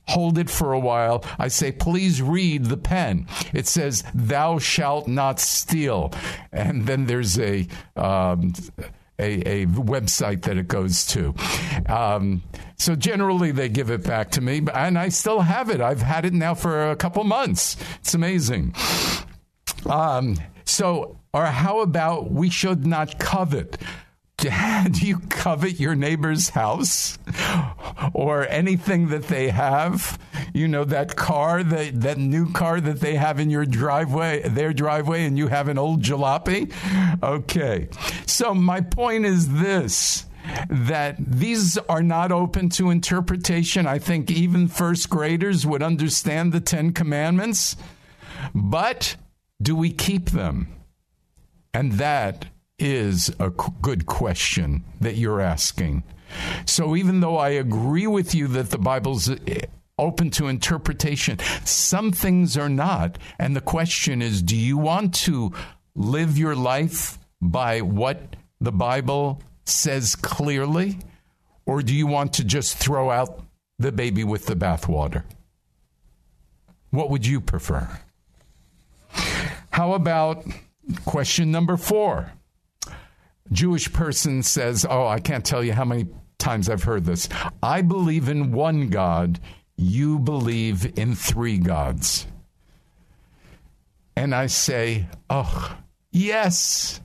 hold 0.07 0.37
it 0.37 0.49
for 0.49 0.73
a 0.73 0.79
while. 0.79 1.23
I 1.39 1.47
say, 1.47 1.71
please 1.71 2.21
read 2.21 2.65
the 2.65 2.77
pen. 2.77 3.27
It 3.53 3.67
says, 3.67 4.03
thou 4.13 4.59
shalt 4.59 5.07
not 5.07 5.39
steal. 5.39 6.13
And 6.51 6.85
then 6.85 7.05
there's 7.05 7.39
a, 7.39 7.67
um, 7.95 8.53
a, 9.23 9.63
a, 9.63 9.65
website 9.67 10.43
that 10.43 10.57
it 10.57 10.67
goes 10.67 11.05
to. 11.07 11.33
Um, 11.87 12.43
so 12.77 12.95
generally, 12.95 13.51
they 13.51 13.69
give 13.69 13.89
it 13.89 14.03
back 14.03 14.31
to 14.31 14.41
me, 14.41 14.61
and 14.73 14.97
I 14.97 15.09
still 15.09 15.41
have 15.41 15.69
it. 15.69 15.81
I've 15.81 16.01
had 16.01 16.25
it 16.25 16.33
now 16.33 16.53
for 16.53 16.91
a 16.91 16.95
couple 16.95 17.23
months. 17.23 17.77
It's 17.99 18.13
amazing. 18.13 18.75
Um, 19.85 20.37
so, 20.65 21.19
or 21.33 21.45
how 21.45 21.81
about 21.81 22.31
we 22.31 22.49
should 22.49 22.85
not 22.85 23.19
covet? 23.19 23.77
do 24.37 24.49
you 25.05 25.19
covet 25.29 25.79
your 25.79 25.95
neighbor's 25.95 26.49
house 26.49 27.17
or 28.13 28.47
anything 28.47 29.09
that 29.09 29.27
they 29.27 29.49
have? 29.49 30.19
You 30.53 30.67
know, 30.67 30.83
that 30.85 31.15
car, 31.15 31.63
that, 31.63 32.01
that 32.01 32.17
new 32.17 32.51
car 32.51 32.79
that 32.79 32.99
they 32.99 33.15
have 33.15 33.39
in 33.39 33.49
your 33.49 33.65
driveway, 33.65 34.47
their 34.47 34.71
driveway, 34.71 35.25
and 35.25 35.37
you 35.37 35.47
have 35.47 35.67
an 35.67 35.77
old 35.77 36.01
jalopy? 36.01 36.71
Okay. 37.23 37.89
So, 38.25 38.53
my 38.53 38.81
point 38.81 39.25
is 39.25 39.53
this 39.53 40.25
that 40.69 41.15
these 41.17 41.77
are 41.77 42.03
not 42.03 42.31
open 42.31 42.69
to 42.69 42.89
interpretation. 42.89 43.87
I 43.87 43.99
think 43.99 44.29
even 44.29 44.67
first 44.67 45.09
graders 45.09 45.65
would 45.65 45.81
understand 45.81 46.51
the 46.51 46.59
Ten 46.59 46.91
Commandments, 46.91 47.75
but 48.53 49.15
do 49.61 49.75
we 49.75 49.91
keep 49.91 50.31
them? 50.31 50.67
And 51.73 51.93
that 51.93 52.45
is 52.77 53.33
a 53.39 53.49
good 53.49 54.05
question 54.05 54.83
that 54.99 55.15
you're 55.15 55.41
asking. 55.41 56.03
So 56.65 56.95
even 56.95 57.19
though 57.19 57.37
I 57.37 57.49
agree 57.49 58.07
with 58.07 58.35
you 58.35 58.47
that 58.49 58.71
the 58.71 58.77
Bible's 58.77 59.29
open 59.97 60.29
to 60.31 60.47
interpretation, 60.47 61.39
some 61.65 62.11
things 62.11 62.57
are 62.57 62.69
not. 62.69 63.17
And 63.39 63.55
the 63.55 63.61
question 63.61 64.21
is 64.21 64.41
do 64.41 64.55
you 64.55 64.77
want 64.77 65.13
to 65.15 65.53
live 65.95 66.37
your 66.37 66.55
life 66.55 67.17
by 67.41 67.81
what 67.81 68.35
the 68.59 68.71
Bible 68.71 69.41
says 69.65 70.15
clearly? 70.15 70.97
Or 71.65 71.81
do 71.81 71.93
you 71.93 72.07
want 72.07 72.33
to 72.33 72.43
just 72.43 72.77
throw 72.77 73.09
out 73.09 73.41
the 73.79 73.91
baby 73.91 74.23
with 74.23 74.47
the 74.47 74.55
bathwater? 74.55 75.23
What 76.89 77.09
would 77.09 77.25
you 77.25 77.39
prefer? 77.39 77.99
How 79.71 79.93
about 79.93 80.45
question 81.05 81.51
number 81.51 81.77
four? 81.77 82.31
Jewish 83.51 83.91
person 83.91 84.43
says, 84.43 84.85
Oh, 84.87 85.07
I 85.07 85.19
can't 85.19 85.45
tell 85.45 85.63
you 85.63 85.73
how 85.73 85.85
many 85.85 86.07
times 86.37 86.69
I've 86.69 86.83
heard 86.83 87.05
this. 87.05 87.29
I 87.61 87.81
believe 87.81 88.29
in 88.29 88.51
one 88.51 88.89
God, 88.89 89.39
you 89.75 90.19
believe 90.19 90.97
in 90.97 91.15
three 91.15 91.57
gods. 91.57 92.27
And 94.15 94.33
I 94.33 94.47
say, 94.47 95.07
Oh, 95.29 95.77
yes. 96.11 96.99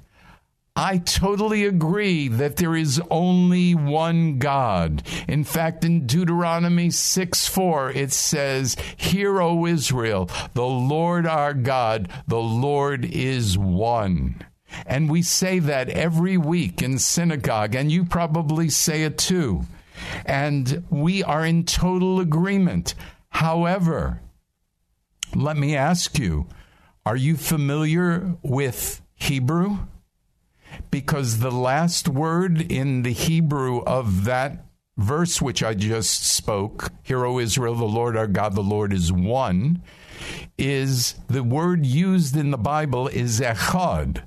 I 0.77 0.99
totally 0.99 1.65
agree 1.65 2.29
that 2.29 2.55
there 2.55 2.77
is 2.77 3.03
only 3.11 3.75
one 3.75 4.39
God. 4.39 5.03
In 5.27 5.43
fact, 5.43 5.85
in 5.85 6.07
Deuteronomy 6.07 6.91
6 6.91 7.49
4, 7.49 7.91
it 7.91 8.13
says, 8.13 8.77
Hear, 8.97 9.43
O 9.43 9.67
Israel, 9.67 10.31
the 10.55 10.67
Lord 10.67 11.27
our 11.27 11.53
God, 11.53 12.09
the 12.29 12.39
Lord 12.39 13.05
is 13.05 13.59
one. 13.59 14.45
And 14.87 15.11
we 15.11 15.23
say 15.23 15.59
that 15.59 15.89
every 15.89 16.37
week 16.37 16.81
in 16.81 16.99
synagogue, 16.99 17.75
and 17.75 17.91
you 17.91 18.05
probably 18.05 18.69
say 18.69 19.03
it 19.03 19.19
too. 19.19 19.63
And 20.25 20.85
we 20.91 21.23
are 21.23 21.45
in 21.45 21.65
total 21.65 22.21
agreement. 22.21 22.95
However, 23.31 24.21
let 25.35 25.57
me 25.57 25.77
ask 25.77 26.19
you 26.19 26.49
are 27.07 27.17
you 27.17 27.37
familiar 27.37 28.37
with 28.43 29.01
Hebrew? 29.15 29.79
Because 30.91 31.39
the 31.39 31.51
last 31.51 32.09
word 32.09 32.71
in 32.71 33.03
the 33.03 33.13
Hebrew 33.13 33.83
of 33.85 34.25
that 34.25 34.67
verse 34.99 35.41
which 35.41 35.63
I 35.63 35.73
just 35.75 36.27
spoke, 36.27 36.91
Hear, 37.03 37.25
O 37.25 37.39
Israel, 37.39 37.75
the 37.75 37.85
Lord 37.85 38.17
our 38.17 38.27
God, 38.27 38.55
the 38.55 38.63
Lord 38.63 38.93
is 38.93 39.11
one, 39.11 39.83
is 40.59 41.15
the 41.29 41.43
word 41.43 41.87
used 41.87 42.37
in 42.37 42.51
the 42.51 42.59
Bible 42.59 43.09
is 43.09 43.41
echad 43.41 44.23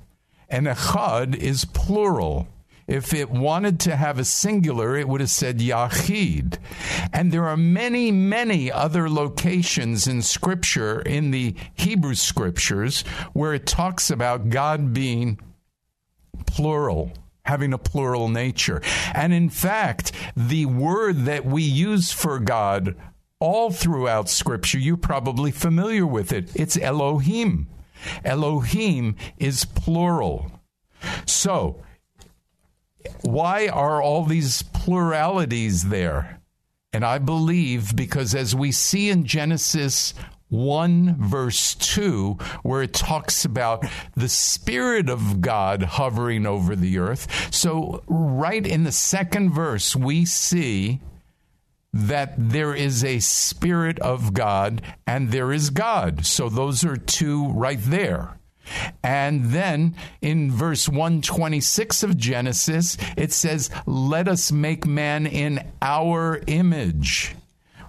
and 0.48 0.66
echad 0.66 1.36
is 1.36 1.64
plural. 1.64 2.48
If 2.92 3.14
it 3.14 3.30
wanted 3.30 3.80
to 3.80 3.96
have 3.96 4.18
a 4.18 4.24
singular, 4.24 4.98
it 4.98 5.08
would 5.08 5.22
have 5.22 5.30
said 5.30 5.60
Yachid. 5.60 6.58
And 7.10 7.32
there 7.32 7.48
are 7.48 7.56
many, 7.56 8.12
many 8.12 8.70
other 8.70 9.08
locations 9.08 10.06
in 10.06 10.20
Scripture, 10.20 11.00
in 11.00 11.30
the 11.30 11.56
Hebrew 11.72 12.14
Scriptures, 12.14 13.00
where 13.32 13.54
it 13.54 13.64
talks 13.64 14.10
about 14.10 14.50
God 14.50 14.92
being 14.92 15.40
plural 16.46 17.12
having 17.44 17.72
a 17.72 17.78
plural 17.78 18.28
nature. 18.28 18.80
And 19.14 19.32
in 19.32 19.50
fact, 19.50 20.12
the 20.36 20.66
word 20.66 21.24
that 21.24 21.44
we 21.44 21.62
use 21.62 22.12
for 22.12 22.38
God 22.38 22.94
all 23.40 23.72
throughout 23.72 24.28
Scripture, 24.28 24.78
you're 24.78 24.96
probably 24.96 25.50
familiar 25.50 26.06
with 26.06 26.32
it. 26.32 26.54
It's 26.54 26.76
Elohim. 26.76 27.68
Elohim 28.24 29.16
is 29.38 29.64
plural. 29.64 30.52
So, 31.26 31.82
why 33.22 33.68
are 33.68 34.02
all 34.02 34.24
these 34.24 34.62
pluralities 34.62 35.88
there? 35.88 36.40
And 36.92 37.04
I 37.04 37.18
believe 37.18 37.96
because 37.96 38.34
as 38.34 38.54
we 38.54 38.70
see 38.72 39.08
in 39.08 39.24
Genesis 39.24 40.12
1 40.50 41.16
verse 41.18 41.74
2 41.76 42.36
where 42.62 42.82
it 42.82 42.92
talks 42.92 43.46
about 43.46 43.86
the 44.14 44.28
spirit 44.28 45.08
of 45.08 45.40
God 45.40 45.82
hovering 45.82 46.44
over 46.44 46.76
the 46.76 46.98
earth. 46.98 47.54
So 47.54 48.02
right 48.06 48.66
in 48.66 48.84
the 48.84 48.92
second 48.92 49.52
verse 49.52 49.96
we 49.96 50.26
see 50.26 51.00
that 51.94 52.34
there 52.36 52.74
is 52.74 53.02
a 53.02 53.20
spirit 53.20 53.98
of 54.00 54.34
God 54.34 54.82
and 55.06 55.30
there 55.30 55.52
is 55.52 55.70
God. 55.70 56.26
So 56.26 56.48
those 56.48 56.84
are 56.84 56.96
two 56.96 57.48
right 57.48 57.80
there. 57.80 58.38
And 59.02 59.46
then 59.46 59.96
in 60.20 60.50
verse 60.50 60.88
126 60.88 62.02
of 62.02 62.16
Genesis, 62.16 62.96
it 63.16 63.32
says, 63.32 63.70
Let 63.86 64.28
us 64.28 64.52
make 64.52 64.86
man 64.86 65.26
in 65.26 65.66
our 65.80 66.40
image. 66.46 67.34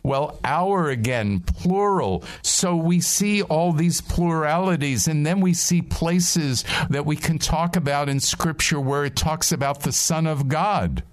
Well, 0.04 0.38
our 0.44 0.90
again, 0.90 1.40
plural. 1.40 2.26
So 2.42 2.76
we 2.76 3.00
see 3.00 3.42
all 3.42 3.72
these 3.72 4.02
pluralities, 4.02 5.08
and 5.08 5.26
then 5.26 5.40
we 5.40 5.54
see 5.54 5.82
places 5.82 6.66
that 6.90 7.06
we 7.06 7.16
can 7.16 7.40
talk 7.40 7.78
about 7.78 8.10
in 8.10 8.20
Scripture 8.20 8.82
where 8.82 9.06
it 9.06 9.16
talks 9.16 9.54
about 9.54 9.82
the 9.82 9.94
Son 9.94 10.28
of 10.28 10.50
God. 10.50 11.04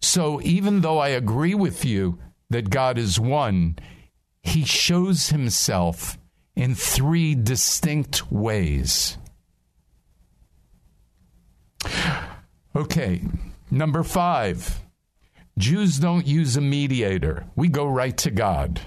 So 0.00 0.40
even 0.42 0.82
though 0.82 0.98
I 0.98 1.08
agree 1.08 1.56
with 1.56 1.84
you 1.84 2.18
that 2.50 2.70
God 2.70 2.98
is 2.98 3.18
one, 3.18 3.76
he 4.42 4.64
shows 4.64 5.30
himself 5.30 6.18
in 6.56 6.74
three 6.74 7.34
distinct 7.34 8.30
ways. 8.30 9.18
Okay, 12.76 13.22
number 13.70 14.02
five 14.02 14.80
Jews 15.56 15.98
don't 15.98 16.26
use 16.26 16.56
a 16.56 16.60
mediator, 16.60 17.44
we 17.54 17.68
go 17.68 17.86
right 17.86 18.16
to 18.18 18.30
God. 18.30 18.80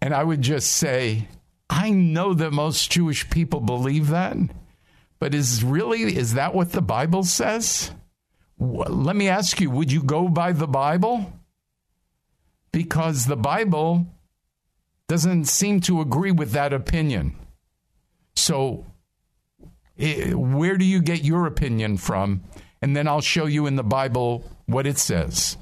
And 0.00 0.14
I 0.14 0.24
would 0.24 0.42
just 0.42 0.72
say, 0.72 1.28
I 1.70 1.90
know 1.90 2.34
that 2.34 2.52
most 2.52 2.90
Jewish 2.90 3.30
people 3.30 3.60
believe 3.60 4.08
that, 4.08 4.36
But 5.18 5.34
is 5.34 5.62
really, 5.62 6.16
is 6.16 6.34
that 6.34 6.54
what 6.54 6.72
the 6.72 6.82
Bible 6.82 7.22
says? 7.22 7.92
Let 8.58 9.16
me 9.16 9.28
ask 9.28 9.60
you, 9.60 9.70
would 9.70 9.92
you 9.92 10.02
go 10.02 10.28
by 10.28 10.52
the 10.52 10.66
Bible? 10.66 11.32
Because 12.72 13.26
the 13.26 13.36
Bible 13.36 14.06
doesn't 15.12 15.44
seem 15.44 15.78
to 15.78 16.00
agree 16.00 16.30
with 16.30 16.52
that 16.52 16.72
opinion. 16.72 17.36
So, 18.34 18.86
where 19.98 20.78
do 20.78 20.86
you 20.86 21.02
get 21.02 21.22
your 21.22 21.44
opinion 21.44 21.98
from? 21.98 22.44
And 22.80 22.96
then 22.96 23.06
I'll 23.06 23.20
show 23.20 23.44
you 23.44 23.66
in 23.66 23.76
the 23.76 23.82
Bible 23.82 24.42
what 24.64 24.86
it 24.86 24.96
says. 24.96 25.58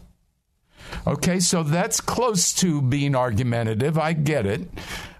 Okay, 1.04 1.40
so 1.40 1.64
that's 1.64 2.00
close 2.00 2.52
to 2.60 2.80
being 2.80 3.16
argumentative. 3.16 3.98
I 3.98 4.12
get 4.12 4.46
it. 4.46 4.68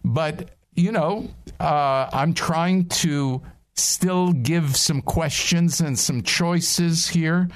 But, 0.05 0.51
you 0.77 0.93
know, 0.93 1.29
uh, 1.59 2.09
I'm 2.12 2.33
trying 2.33 2.87
to 3.03 3.43
still 3.75 4.33
give 4.33 4.77
some 4.77 5.03
questions 5.03 5.81
and 5.81 5.99
some 5.99 6.23
choices 6.23 7.09
here 7.09 7.49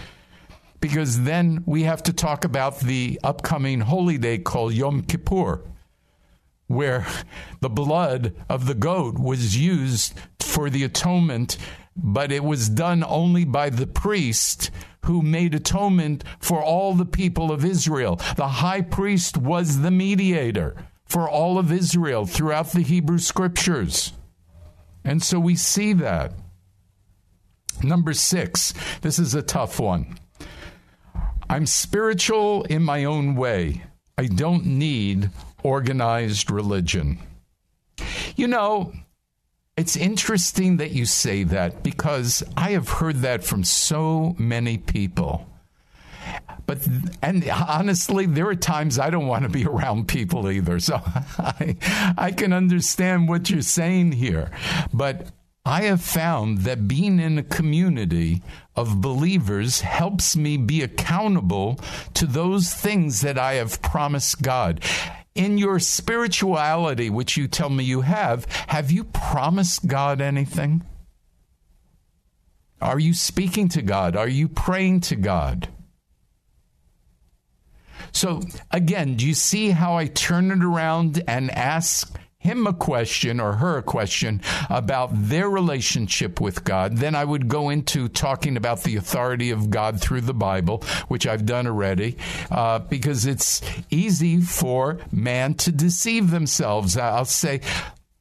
because 0.81 1.23
then 1.23 1.63
we 1.67 1.85
have 1.85 2.03
to 2.03 2.13
talk 2.13 2.45
about 2.45 2.81
the 2.81 3.21
upcoming 3.23 3.79
holy 3.79 4.19
day 4.19 4.39
called 4.39 4.73
Yom 4.73 5.03
Kippur, 5.03 5.61
where 6.75 7.07
the 7.61 7.71
blood 7.71 8.35
of 8.49 8.67
the 8.67 8.75
goat 8.75 9.19
was 9.19 9.57
used 9.57 10.15
for 10.41 10.69
the 10.69 10.85
atonement, 10.85 11.57
but 11.97 12.33
it 12.33 12.45
was 12.45 12.69
done 12.69 13.05
only 13.05 13.45
by 13.45 13.71
the 13.71 13.87
priest 13.87 14.71
who 15.05 15.23
made 15.23 15.55
atonement 15.55 16.25
for 16.41 16.63
all 16.63 16.95
the 16.95 17.05
people 17.05 17.53
of 17.53 17.65
Israel. 17.65 18.17
The 18.37 18.49
high 18.49 18.81
priest 18.81 19.37
was 19.37 19.81
the 19.81 19.91
mediator 19.91 20.75
for 21.05 21.29
all 21.29 21.59
of 21.59 21.71
Israel 21.71 22.27
throughout 22.27 22.73
the 22.73 22.83
Hebrew 22.83 23.19
scriptures. 23.19 24.13
And 25.05 25.23
so 25.23 25.39
we 25.39 25.55
see 25.55 25.93
that. 25.95 26.33
Number 27.83 28.15
six, 28.15 28.73
this 29.03 29.19
is 29.19 29.35
a 29.35 29.43
tough 29.43 29.79
one. 29.79 30.19
I'm 31.49 31.67
spiritual 31.67 32.65
in 32.65 32.83
my 32.83 33.05
own 33.05 33.35
way. 33.35 33.83
I 34.17 34.27
don't 34.27 34.65
need 34.65 35.31
organized 35.65 36.51
religion. 36.51 37.19
You 38.37 38.47
know, 38.47 38.93
it's 39.77 39.97
interesting 39.97 40.77
that 40.77 40.93
you 40.93 41.07
say 41.07 41.43
that 41.45 41.83
because 41.83 42.45
I 42.57 42.71
have 42.73 42.89
heard 42.89 43.17
that 43.23 43.43
from 43.43 43.65
so 43.65 44.37
many 44.39 44.79
people. 44.79 45.49
But 46.67 46.87
and 47.23 47.49
honestly, 47.51 48.27
there 48.27 48.47
are 48.47 48.55
times 48.55 48.99
I 48.99 49.11
don't 49.11 49.27
want 49.27 49.43
to 49.43 49.49
be 49.49 49.67
around 49.67 50.07
people 50.09 50.51
either. 50.51 50.79
So 50.79 51.01
I 51.39 51.77
I 52.17 52.31
can 52.31 52.53
understand 52.53 53.29
what 53.29 53.51
you're 53.51 53.63
saying 53.63 54.13
here. 54.13 54.51
But 54.93 55.27
I 55.67 55.85
have 55.85 56.03
found 56.03 56.59
that 56.59 56.87
being 56.87 57.19
in 57.19 57.39
a 57.39 57.43
community 57.43 58.43
of 58.77 59.01
believers 59.01 59.81
helps 59.81 60.37
me 60.37 60.59
be 60.59 60.83
accountable 60.83 61.81
to 62.15 62.27
those 62.27 62.75
things 62.75 63.23
that 63.23 63.39
I 63.39 63.55
have 63.55 63.81
promised 63.81 64.43
God. 64.43 64.85
In 65.35 65.59
your 65.59 65.81
spirituality, 65.81 67.11
which 67.11 67.37
you 67.37 67.49
tell 67.49 67.69
me 67.69 67.83
you 67.83 68.03
have, 68.03 68.45
have 68.69 68.91
you 68.91 69.05
promised 69.05 69.87
God 69.87 70.21
anything? 70.21 70.85
Are 72.81 72.99
you 72.99 73.15
speaking 73.15 73.69
to 73.71 73.83
God? 73.83 74.15
Are 74.15 74.29
you 74.29 74.49
praying 74.49 75.01
to 75.03 75.17
God? 75.17 75.69
So, 78.13 78.43
again, 78.71 79.17
do 79.17 79.27
you 79.27 79.35
see 79.35 79.71
how 79.71 79.97
I 79.97 80.07
turn 80.07 80.53
it 80.53 80.63
around 80.63 81.25
and 81.27 81.51
ask 81.51 82.17
him 82.45 82.67
a 82.67 82.75
question 82.75 83.41
or 83.41 83.55
her 83.55 83.79
a 83.79 83.83
question 83.83 84.43
about 84.69 85.11
their 85.13 85.49
relationship 85.49 86.41
with 86.41 86.63
God? 86.63 86.99
Then 86.99 87.15
I 87.15 87.25
would 87.25 87.49
go 87.49 87.71
into 87.71 88.09
talking 88.09 88.57
about 88.57 88.83
the 88.83 88.97
authority 88.97 89.51
of 89.51 89.71
God 89.71 90.01
through 90.01 90.21
the 90.21 90.35
Bible, 90.35 90.85
which 91.09 91.27
I've 91.27 91.47
done 91.47 91.67
already, 91.67 92.19
uh, 92.51 92.81
because 92.81 93.25
it's 93.25 93.63
easy 93.91 94.41
for 94.43 94.99
man 95.11 95.55
to 95.55 95.73
deceive 95.73 96.31
themselves. 96.31 96.99
I'll 96.99 97.25
say, 97.25 97.63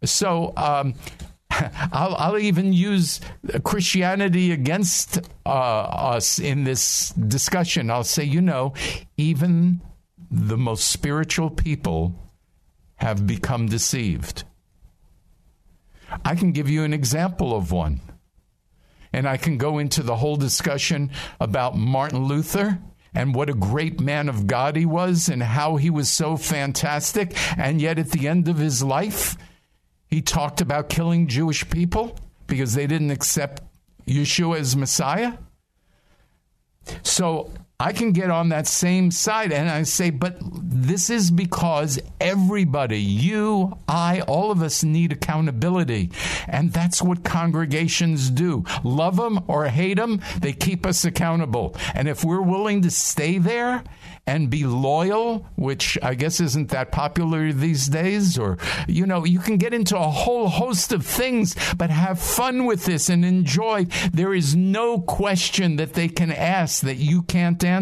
so, 0.05 0.53
um, 0.55 0.93
I'll, 1.91 2.15
I'll, 2.15 2.37
even 2.39 2.73
use 2.73 3.21
Christianity 3.63 4.51
against 4.51 5.19
uh, 5.45 5.49
us 5.49 6.39
in 6.39 6.63
this 6.63 7.09
discussion. 7.09 7.91
I'll 7.91 8.03
say, 8.03 8.23
you 8.23 8.41
know, 8.41 8.73
even 9.17 9.81
the 10.31 10.57
most 10.57 10.87
spiritual 10.87 11.51
people 11.51 12.22
have 13.03 13.27
become 13.27 13.67
deceived. 13.67 14.45
I 16.23 16.35
can 16.35 16.53
give 16.53 16.69
you 16.69 16.85
an 16.85 16.93
example 16.93 17.53
of 17.53 17.69
one. 17.69 17.99
And 19.11 19.27
I 19.27 19.35
can 19.35 19.57
go 19.57 19.77
into 19.77 20.01
the 20.01 20.15
whole 20.15 20.37
discussion 20.37 21.11
about 21.37 21.77
Martin 21.77 22.23
Luther 22.23 22.79
and 23.13 23.35
what 23.35 23.49
a 23.49 23.53
great 23.53 23.99
man 23.99 24.29
of 24.29 24.47
God 24.47 24.77
he 24.77 24.85
was 24.85 25.27
and 25.27 25.43
how 25.43 25.75
he 25.75 25.89
was 25.89 26.07
so 26.07 26.37
fantastic. 26.37 27.35
And 27.57 27.81
yet, 27.81 27.99
at 27.99 28.11
the 28.11 28.27
end 28.27 28.47
of 28.47 28.57
his 28.57 28.81
life, 28.81 29.35
he 30.07 30.21
talked 30.21 30.61
about 30.61 30.87
killing 30.87 31.27
Jewish 31.27 31.69
people 31.69 32.17
because 32.47 32.73
they 32.73 32.87
didn't 32.87 33.11
accept 33.11 33.61
Yeshua 34.07 34.59
as 34.59 34.77
Messiah. 34.77 35.33
So 37.03 37.51
I 37.83 37.91
can 37.91 38.13
get 38.13 38.31
on 38.31 38.47
that 38.47 38.65
same 38.65 39.11
side 39.11 39.51
and 39.51 39.69
I 39.69 39.83
say, 39.83 40.09
but 40.09 40.37
this 40.39 41.09
is 41.09 41.29
because 41.29 41.99
everybody, 42.21 43.01
you, 43.01 43.77
I, 43.89 44.21
all 44.21 44.51
of 44.51 44.61
us 44.61 44.85
need 44.85 45.11
accountability. 45.11 46.09
And 46.47 46.71
that's 46.71 47.01
what 47.01 47.25
congregations 47.25 48.29
do. 48.29 48.63
Love 48.85 49.17
them 49.17 49.43
or 49.49 49.65
hate 49.65 49.97
them, 49.97 50.21
they 50.39 50.53
keep 50.53 50.85
us 50.85 51.03
accountable. 51.03 51.75
And 51.93 52.07
if 52.07 52.23
we're 52.23 52.41
willing 52.41 52.83
to 52.83 52.89
stay 52.89 53.37
there 53.37 53.83
and 54.25 54.49
be 54.49 54.65
loyal, 54.65 55.45
which 55.57 55.97
I 56.01 56.13
guess 56.13 56.39
isn't 56.39 56.69
that 56.69 56.93
popular 56.93 57.51
these 57.51 57.87
days, 57.87 58.37
or, 58.37 58.57
you 58.87 59.05
know, 59.05 59.25
you 59.25 59.39
can 59.39 59.57
get 59.57 59.73
into 59.73 59.97
a 59.97 60.09
whole 60.09 60.47
host 60.47 60.93
of 60.93 61.05
things, 61.05 61.57
but 61.75 61.89
have 61.89 62.17
fun 62.17 62.65
with 62.65 62.85
this 62.85 63.09
and 63.09 63.25
enjoy. 63.25 63.87
There 64.13 64.33
is 64.33 64.55
no 64.55 65.01
question 65.01 65.75
that 65.75 65.95
they 65.95 66.07
can 66.07 66.31
ask 66.31 66.81
that 66.83 66.95
you 66.95 67.23
can't 67.23 67.61
answer 67.61 67.72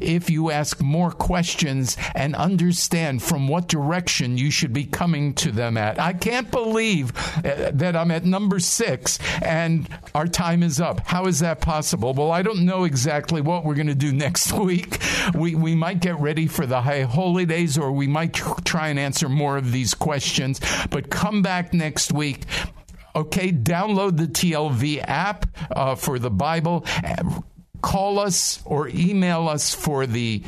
if 0.00 0.30
you 0.30 0.50
ask 0.50 0.80
more 0.80 1.10
questions 1.10 1.96
and 2.14 2.34
understand 2.34 3.22
from 3.22 3.48
what 3.48 3.68
direction 3.68 4.38
you 4.38 4.50
should 4.50 4.72
be 4.72 4.84
coming 4.84 5.34
to 5.34 5.50
them 5.50 5.76
at. 5.76 5.98
I 5.98 6.12
can't 6.12 6.50
believe 6.50 7.12
uh, 7.38 7.70
that 7.74 7.96
I'm 7.96 8.10
at 8.10 8.24
number 8.24 8.58
six 8.58 9.18
and 9.42 9.88
our 10.14 10.26
time 10.26 10.62
is 10.62 10.80
up. 10.80 11.00
How 11.06 11.26
is 11.26 11.40
that 11.40 11.60
possible? 11.60 12.14
Well, 12.14 12.30
I 12.30 12.42
don't 12.42 12.64
know 12.64 12.84
exactly 12.84 13.40
what 13.40 13.64
we're 13.64 13.74
going 13.74 13.86
to 13.88 13.94
do 13.94 14.12
next 14.26 14.52
week. 14.52 14.98
We, 15.34 15.54
we 15.54 15.74
might 15.74 16.00
get 16.00 16.18
ready 16.18 16.46
for 16.46 16.66
the 16.66 16.82
high 16.82 17.02
holy 17.02 17.46
days 17.46 17.76
or 17.78 17.92
we 17.92 18.06
might 18.06 18.34
try 18.64 18.88
and 18.88 18.98
answer 18.98 19.28
more 19.28 19.56
of 19.56 19.72
these 19.72 19.94
questions. 19.94 20.60
But 20.90 21.10
come 21.10 21.42
back 21.42 21.72
next 21.72 22.12
week. 22.12 22.44
Okay, 23.14 23.50
download 23.50 24.18
the 24.18 24.26
TLV 24.26 25.02
app 25.02 25.46
uh, 25.70 25.94
for 25.94 26.18
the 26.18 26.30
Bible. 26.30 26.84
Call 27.86 28.18
us 28.18 28.60
or 28.64 28.88
email 28.88 29.46
us 29.46 29.72
for 29.72 30.08
the 30.08 30.42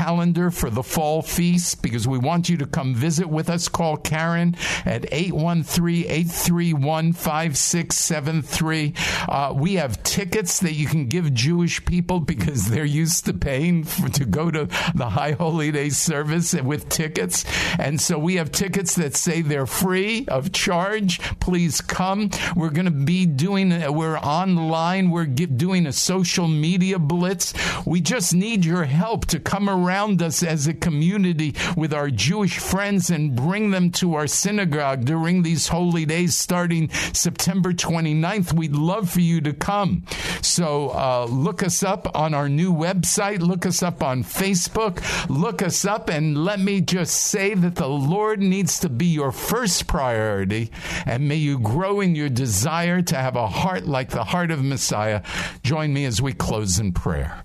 calendar 0.00 0.50
for 0.50 0.70
the 0.70 0.82
fall 0.82 1.20
feast 1.20 1.82
because 1.82 2.08
we 2.08 2.16
want 2.16 2.48
you 2.48 2.56
to 2.56 2.64
come 2.64 2.94
visit 2.94 3.28
with 3.28 3.50
us. 3.50 3.68
Call 3.68 3.98
Karen 3.98 4.56
at 4.86 5.04
813 5.12 6.06
831 6.06 7.12
5673. 7.12 8.94
Uh, 9.28 9.52
we 9.54 9.74
have 9.74 10.02
tickets 10.02 10.60
that 10.60 10.72
you 10.72 10.86
can 10.86 11.06
give 11.06 11.34
Jewish 11.34 11.84
people 11.84 12.18
because 12.18 12.70
they're 12.70 12.82
used 12.82 13.26
to 13.26 13.34
paying 13.34 13.84
for, 13.84 14.08
to 14.08 14.24
go 14.24 14.50
to 14.50 14.70
the 14.94 15.10
High 15.10 15.32
Holy 15.32 15.70
Day 15.70 15.90
service 15.90 16.54
with 16.54 16.88
tickets. 16.88 17.44
And 17.78 18.00
so 18.00 18.18
we 18.18 18.36
have 18.36 18.50
tickets 18.52 18.94
that 18.94 19.14
say 19.14 19.42
they're 19.42 19.66
free 19.66 20.24
of 20.28 20.50
charge. 20.52 21.20
Please 21.40 21.82
come. 21.82 22.30
We're 22.56 22.70
going 22.70 22.86
to 22.86 22.90
be 22.90 23.26
doing, 23.26 23.68
we're 23.92 24.18
online. 24.18 25.10
We're 25.10 25.26
doing 25.26 25.86
a 25.86 25.92
social 25.92 26.48
media 26.48 26.98
blitz. 26.98 27.52
We 27.84 28.00
just 28.00 28.32
need 28.32 28.64
your 28.64 28.84
help 28.84 29.26
to 29.26 29.38
come 29.38 29.68
around 29.68 29.89
around 29.90 30.22
us 30.22 30.44
as 30.44 30.68
a 30.68 30.72
community 30.72 31.52
with 31.76 31.92
our 31.92 32.10
Jewish 32.10 32.58
friends 32.58 33.10
and 33.10 33.34
bring 33.34 33.72
them 33.72 33.90
to 33.90 34.14
our 34.14 34.28
synagogue 34.28 35.04
during 35.04 35.42
these 35.42 35.66
holy 35.66 36.06
days 36.06 36.36
starting 36.36 36.88
September 37.12 37.72
29th. 37.72 38.52
We'd 38.52 38.76
love 38.76 39.10
for 39.10 39.20
you 39.20 39.40
to 39.40 39.52
come. 39.52 40.04
So 40.42 40.90
uh, 40.90 41.26
look 41.28 41.64
us 41.64 41.82
up 41.82 42.16
on 42.16 42.34
our 42.34 42.48
new 42.48 42.72
website, 42.72 43.40
look 43.40 43.66
us 43.66 43.82
up 43.82 44.00
on 44.00 44.22
Facebook, 44.22 45.02
look 45.28 45.60
us 45.60 45.84
up, 45.84 46.08
and 46.08 46.44
let 46.44 46.60
me 46.60 46.80
just 46.80 47.14
say 47.14 47.54
that 47.54 47.74
the 47.74 47.88
Lord 47.88 48.40
needs 48.40 48.78
to 48.80 48.88
be 48.88 49.06
your 49.06 49.32
first 49.32 49.88
priority, 49.88 50.70
and 51.04 51.26
may 51.26 51.34
you 51.34 51.58
grow 51.58 52.00
in 52.00 52.14
your 52.14 52.28
desire 52.28 53.02
to 53.02 53.16
have 53.16 53.34
a 53.34 53.48
heart 53.48 53.86
like 53.86 54.10
the 54.10 54.22
heart 54.22 54.52
of 54.52 54.62
Messiah. 54.62 55.22
Join 55.64 55.92
me 55.92 56.04
as 56.04 56.22
we 56.22 56.32
close 56.32 56.78
in 56.78 56.92
prayer. 56.92 57.44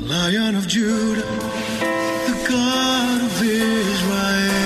Lion 0.00 0.54
of 0.56 0.68
Judah, 0.68 1.22
the 1.22 2.46
God 2.48 3.22
of 3.22 3.42
Israel. 3.42 4.65